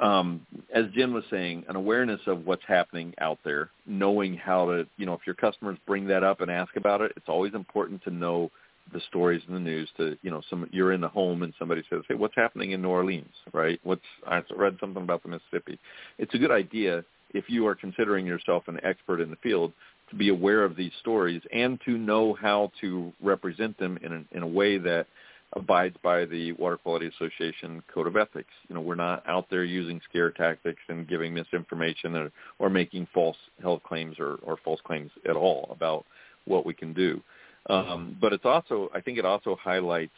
um, 0.00 0.46
as 0.74 0.84
Jen 0.94 1.14
was 1.14 1.24
saying, 1.30 1.64
an 1.68 1.76
awareness 1.76 2.20
of 2.26 2.46
what's 2.46 2.62
happening 2.68 3.14
out 3.20 3.38
there, 3.44 3.70
knowing 3.86 4.36
how 4.36 4.66
to, 4.66 4.86
you 4.96 5.06
know, 5.06 5.14
if 5.14 5.20
your 5.26 5.34
customers 5.34 5.78
bring 5.86 6.06
that 6.08 6.22
up 6.22 6.40
and 6.40 6.50
ask 6.50 6.76
about 6.76 7.00
it, 7.00 7.12
it's 7.16 7.28
always 7.28 7.54
important 7.54 8.02
to 8.04 8.10
know 8.10 8.50
the 8.92 9.00
stories 9.08 9.42
in 9.48 9.54
the 9.54 9.60
news 9.60 9.88
to 9.96 10.16
you 10.22 10.30
know 10.30 10.42
some 10.48 10.68
you're 10.72 10.92
in 10.92 11.00
the 11.00 11.08
home 11.08 11.42
and 11.42 11.52
somebody 11.58 11.82
says 11.90 12.02
hey 12.08 12.14
what's 12.14 12.34
happening 12.36 12.72
in 12.72 12.82
New 12.82 12.88
Orleans 12.88 13.34
right 13.52 13.80
what's 13.82 14.00
I 14.26 14.42
read 14.56 14.76
something 14.80 15.02
about 15.02 15.22
the 15.22 15.28
Mississippi 15.28 15.78
it's 16.18 16.34
a 16.34 16.38
good 16.38 16.50
idea 16.50 17.04
if 17.32 17.44
you 17.48 17.66
are 17.66 17.74
considering 17.74 18.26
yourself 18.26 18.64
an 18.66 18.78
expert 18.82 19.20
in 19.20 19.30
the 19.30 19.36
field 19.36 19.72
to 20.10 20.16
be 20.16 20.28
aware 20.28 20.64
of 20.64 20.76
these 20.76 20.92
stories 21.00 21.40
and 21.52 21.80
to 21.84 21.96
know 21.96 22.34
how 22.40 22.70
to 22.80 23.12
represent 23.22 23.78
them 23.78 23.98
in 24.02 24.12
a, 24.12 24.36
in 24.36 24.42
a 24.42 24.46
way 24.46 24.78
that 24.78 25.06
abides 25.54 25.96
by 26.02 26.24
the 26.24 26.52
Water 26.52 26.76
Quality 26.76 27.06
Association 27.06 27.82
Code 27.92 28.06
of 28.06 28.16
Ethics. 28.16 28.50
You 28.68 28.74
know, 28.74 28.80
we're 28.80 28.94
not 28.94 29.24
out 29.26 29.46
there 29.50 29.64
using 29.64 30.00
scare 30.08 30.30
tactics 30.30 30.80
and 30.88 31.08
giving 31.08 31.34
misinformation 31.34 32.14
or, 32.14 32.30
or 32.58 32.70
making 32.70 33.08
false 33.12 33.36
health 33.60 33.82
claims 33.82 34.16
or, 34.18 34.38
or 34.42 34.58
false 34.64 34.80
claims 34.84 35.10
at 35.28 35.36
all 35.36 35.68
about 35.70 36.04
what 36.44 36.64
we 36.64 36.74
can 36.74 36.92
do. 36.92 37.20
Um, 37.68 38.16
but 38.20 38.32
it's 38.32 38.44
also, 38.44 38.90
I 38.94 39.00
think 39.00 39.18
it 39.18 39.24
also 39.24 39.56
highlights 39.62 40.12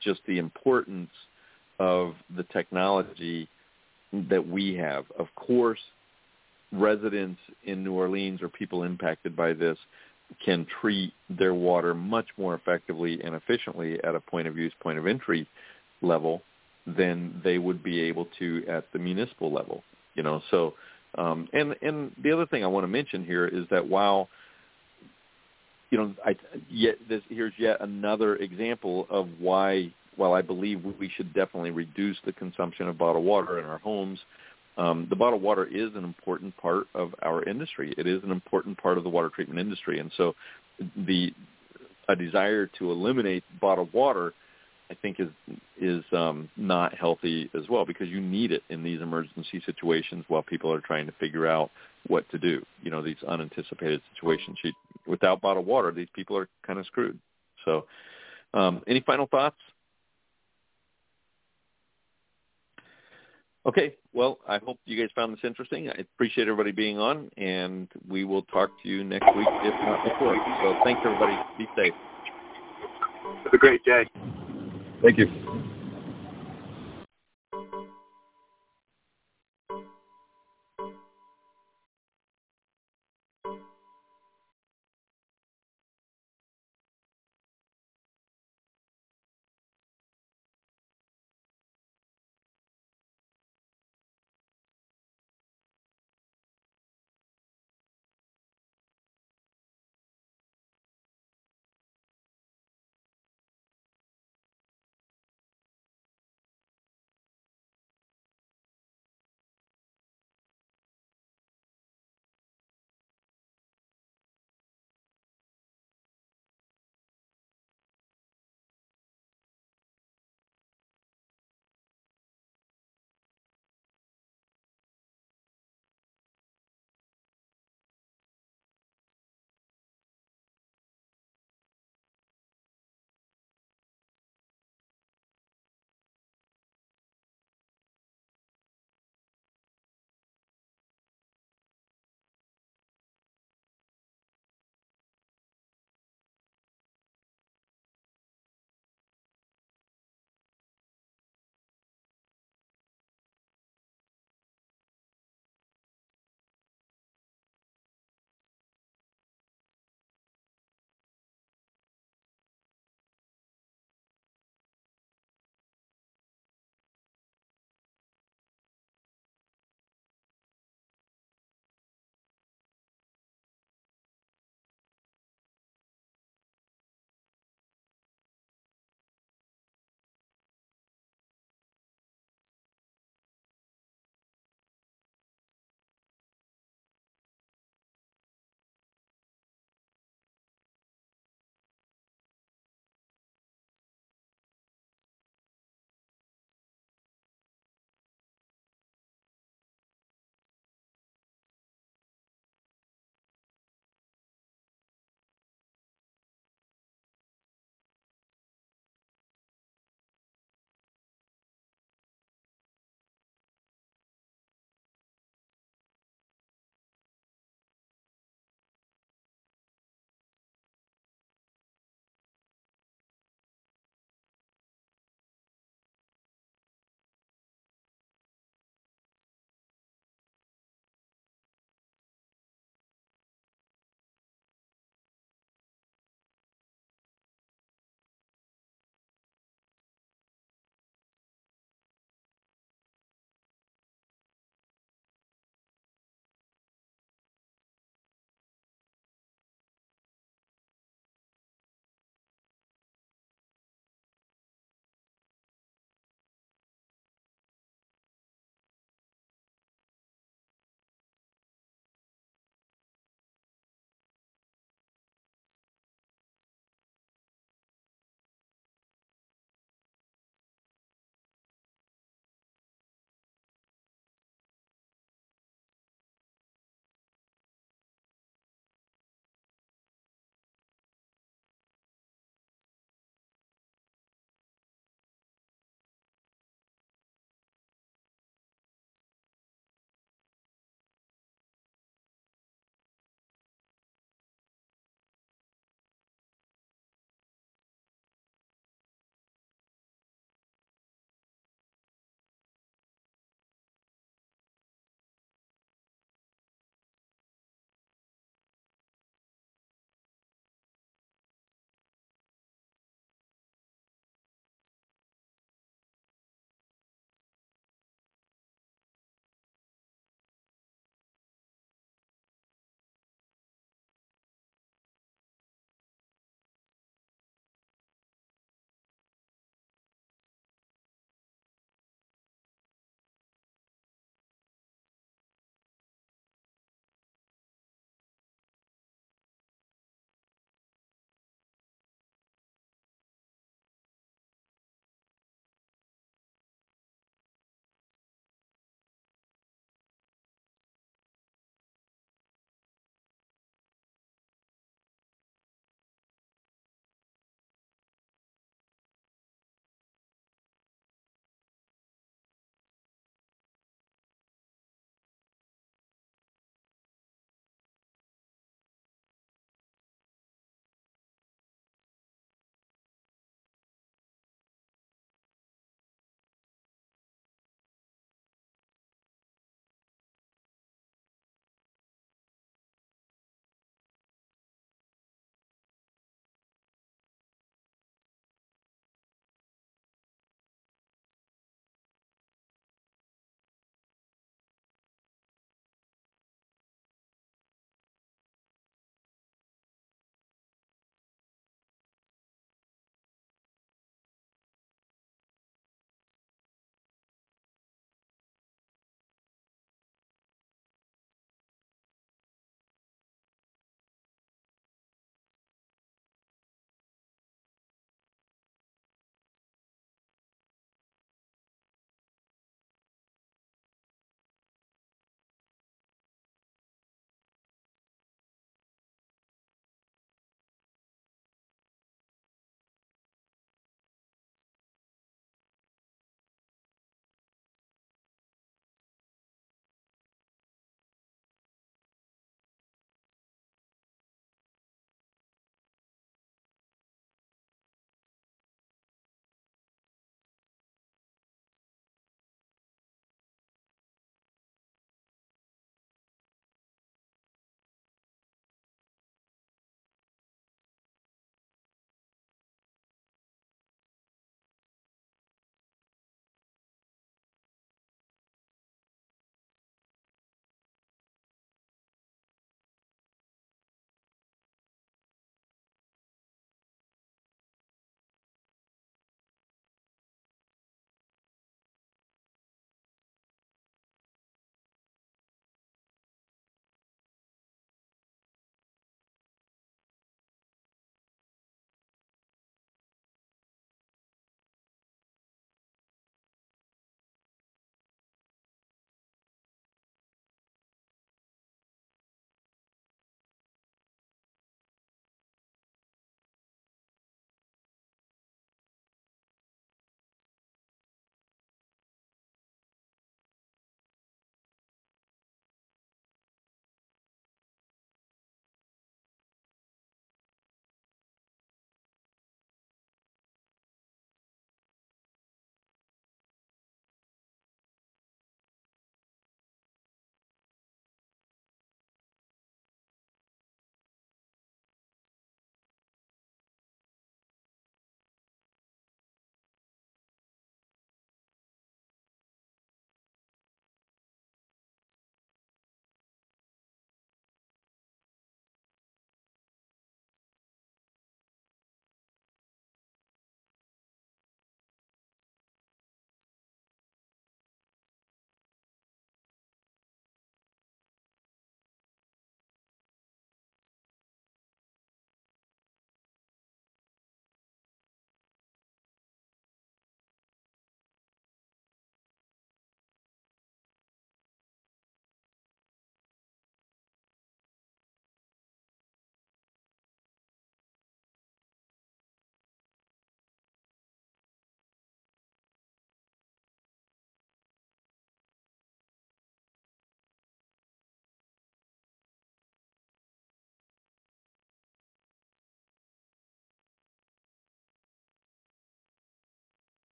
just 0.00 0.20
the 0.26 0.38
importance 0.38 1.10
of 1.78 2.14
the 2.36 2.44
technology 2.44 3.48
that 4.30 4.46
we 4.46 4.74
have. 4.76 5.04
Of 5.18 5.26
course, 5.34 5.80
residents 6.72 7.40
in 7.64 7.82
New 7.84 7.92
Orleans 7.92 8.42
or 8.42 8.48
people 8.48 8.84
impacted 8.84 9.36
by 9.36 9.52
this 9.52 9.78
can 10.44 10.66
treat 10.80 11.12
their 11.30 11.54
water 11.54 11.94
much 11.94 12.26
more 12.36 12.54
effectively 12.54 13.20
and 13.22 13.34
efficiently 13.34 14.02
at 14.02 14.14
a 14.14 14.20
point 14.20 14.48
of 14.48 14.56
use, 14.56 14.72
point 14.80 14.98
of 14.98 15.06
entry 15.06 15.46
level 16.02 16.42
than 16.86 17.40
they 17.44 17.58
would 17.58 17.82
be 17.82 18.00
able 18.00 18.28
to 18.38 18.64
at 18.68 18.84
the 18.92 18.98
municipal 18.98 19.52
level. 19.52 19.82
You 20.14 20.22
know, 20.22 20.42
so 20.50 20.74
um, 21.16 21.48
and 21.52 21.74
and 21.82 22.12
the 22.22 22.32
other 22.32 22.46
thing 22.46 22.64
I 22.64 22.68
want 22.68 22.84
to 22.84 22.88
mention 22.88 23.24
here 23.24 23.46
is 23.46 23.66
that 23.70 23.86
while 23.86 24.28
you 25.90 25.98
know, 25.98 26.14
I, 26.24 26.36
yet 26.68 26.96
this, 27.08 27.22
here's 27.28 27.52
yet 27.58 27.80
another 27.80 28.36
example 28.36 29.06
of 29.10 29.28
why, 29.38 29.92
while 30.16 30.32
I 30.32 30.42
believe 30.42 30.82
we 30.84 31.10
should 31.16 31.32
definitely 31.32 31.70
reduce 31.70 32.16
the 32.24 32.32
consumption 32.32 32.88
of 32.88 32.98
bottled 32.98 33.24
water 33.24 33.58
in 33.58 33.64
our 33.66 33.78
homes, 33.78 34.18
um, 34.78 35.06
the 35.08 35.16
bottled 35.16 35.42
water 35.42 35.64
is 35.64 35.94
an 35.94 36.04
important 36.04 36.56
part 36.56 36.86
of 36.94 37.14
our 37.22 37.42
industry. 37.44 37.94
It 37.96 38.06
is 38.06 38.22
an 38.24 38.30
important 38.30 38.80
part 38.82 38.98
of 38.98 39.04
the 39.04 39.10
water 39.10 39.30
treatment 39.30 39.58
industry, 39.58 40.00
and 40.00 40.10
so 40.16 40.34
the 41.06 41.32
a 42.08 42.16
desire 42.16 42.66
to 42.78 42.90
eliminate 42.90 43.42
bottled 43.60 43.92
water, 43.92 44.32
I 44.90 44.94
think, 44.94 45.18
is 45.18 45.28
is 45.80 46.04
um, 46.12 46.48
not 46.56 46.94
healthy 46.94 47.50
as 47.54 47.68
well 47.68 47.84
because 47.84 48.08
you 48.08 48.20
need 48.20 48.52
it 48.52 48.62
in 48.68 48.82
these 48.82 49.00
emergency 49.00 49.62
situations 49.64 50.24
while 50.28 50.42
people 50.42 50.72
are 50.72 50.80
trying 50.80 51.06
to 51.06 51.12
figure 51.12 51.46
out 51.46 51.70
what 52.06 52.28
to 52.30 52.38
do. 52.38 52.64
You 52.82 52.90
know, 52.90 53.02
these 53.02 53.16
unanticipated 53.26 54.00
situations. 54.14 54.58
You, 55.06 55.10
without 55.10 55.40
bottled 55.40 55.66
water, 55.66 55.92
these 55.92 56.08
people 56.14 56.36
are 56.36 56.48
kind 56.66 56.78
of 56.78 56.86
screwed. 56.86 57.18
So, 57.64 57.86
um, 58.54 58.82
any 58.86 59.00
final 59.00 59.26
thoughts? 59.26 59.56
Okay, 63.66 63.96
well, 64.12 64.38
I 64.48 64.58
hope 64.58 64.78
you 64.84 64.96
guys 65.00 65.10
found 65.16 65.32
this 65.32 65.40
interesting. 65.42 65.88
I 65.90 65.94
appreciate 65.94 66.46
everybody 66.46 66.70
being 66.70 66.98
on, 66.98 67.28
and 67.36 67.88
we 68.08 68.22
will 68.22 68.42
talk 68.42 68.70
to 68.82 68.88
you 68.88 69.02
next 69.02 69.26
week, 69.36 69.48
if 69.50 69.74
not 69.82 70.04
before. 70.04 70.36
So 70.62 70.78
thanks, 70.84 71.00
everybody. 71.04 71.36
Be 71.58 71.66
safe. 71.76 71.92
Have 73.42 73.52
a 73.52 73.58
great 73.58 73.84
day. 73.84 74.08
Thank 75.02 75.18
you. 75.18 75.26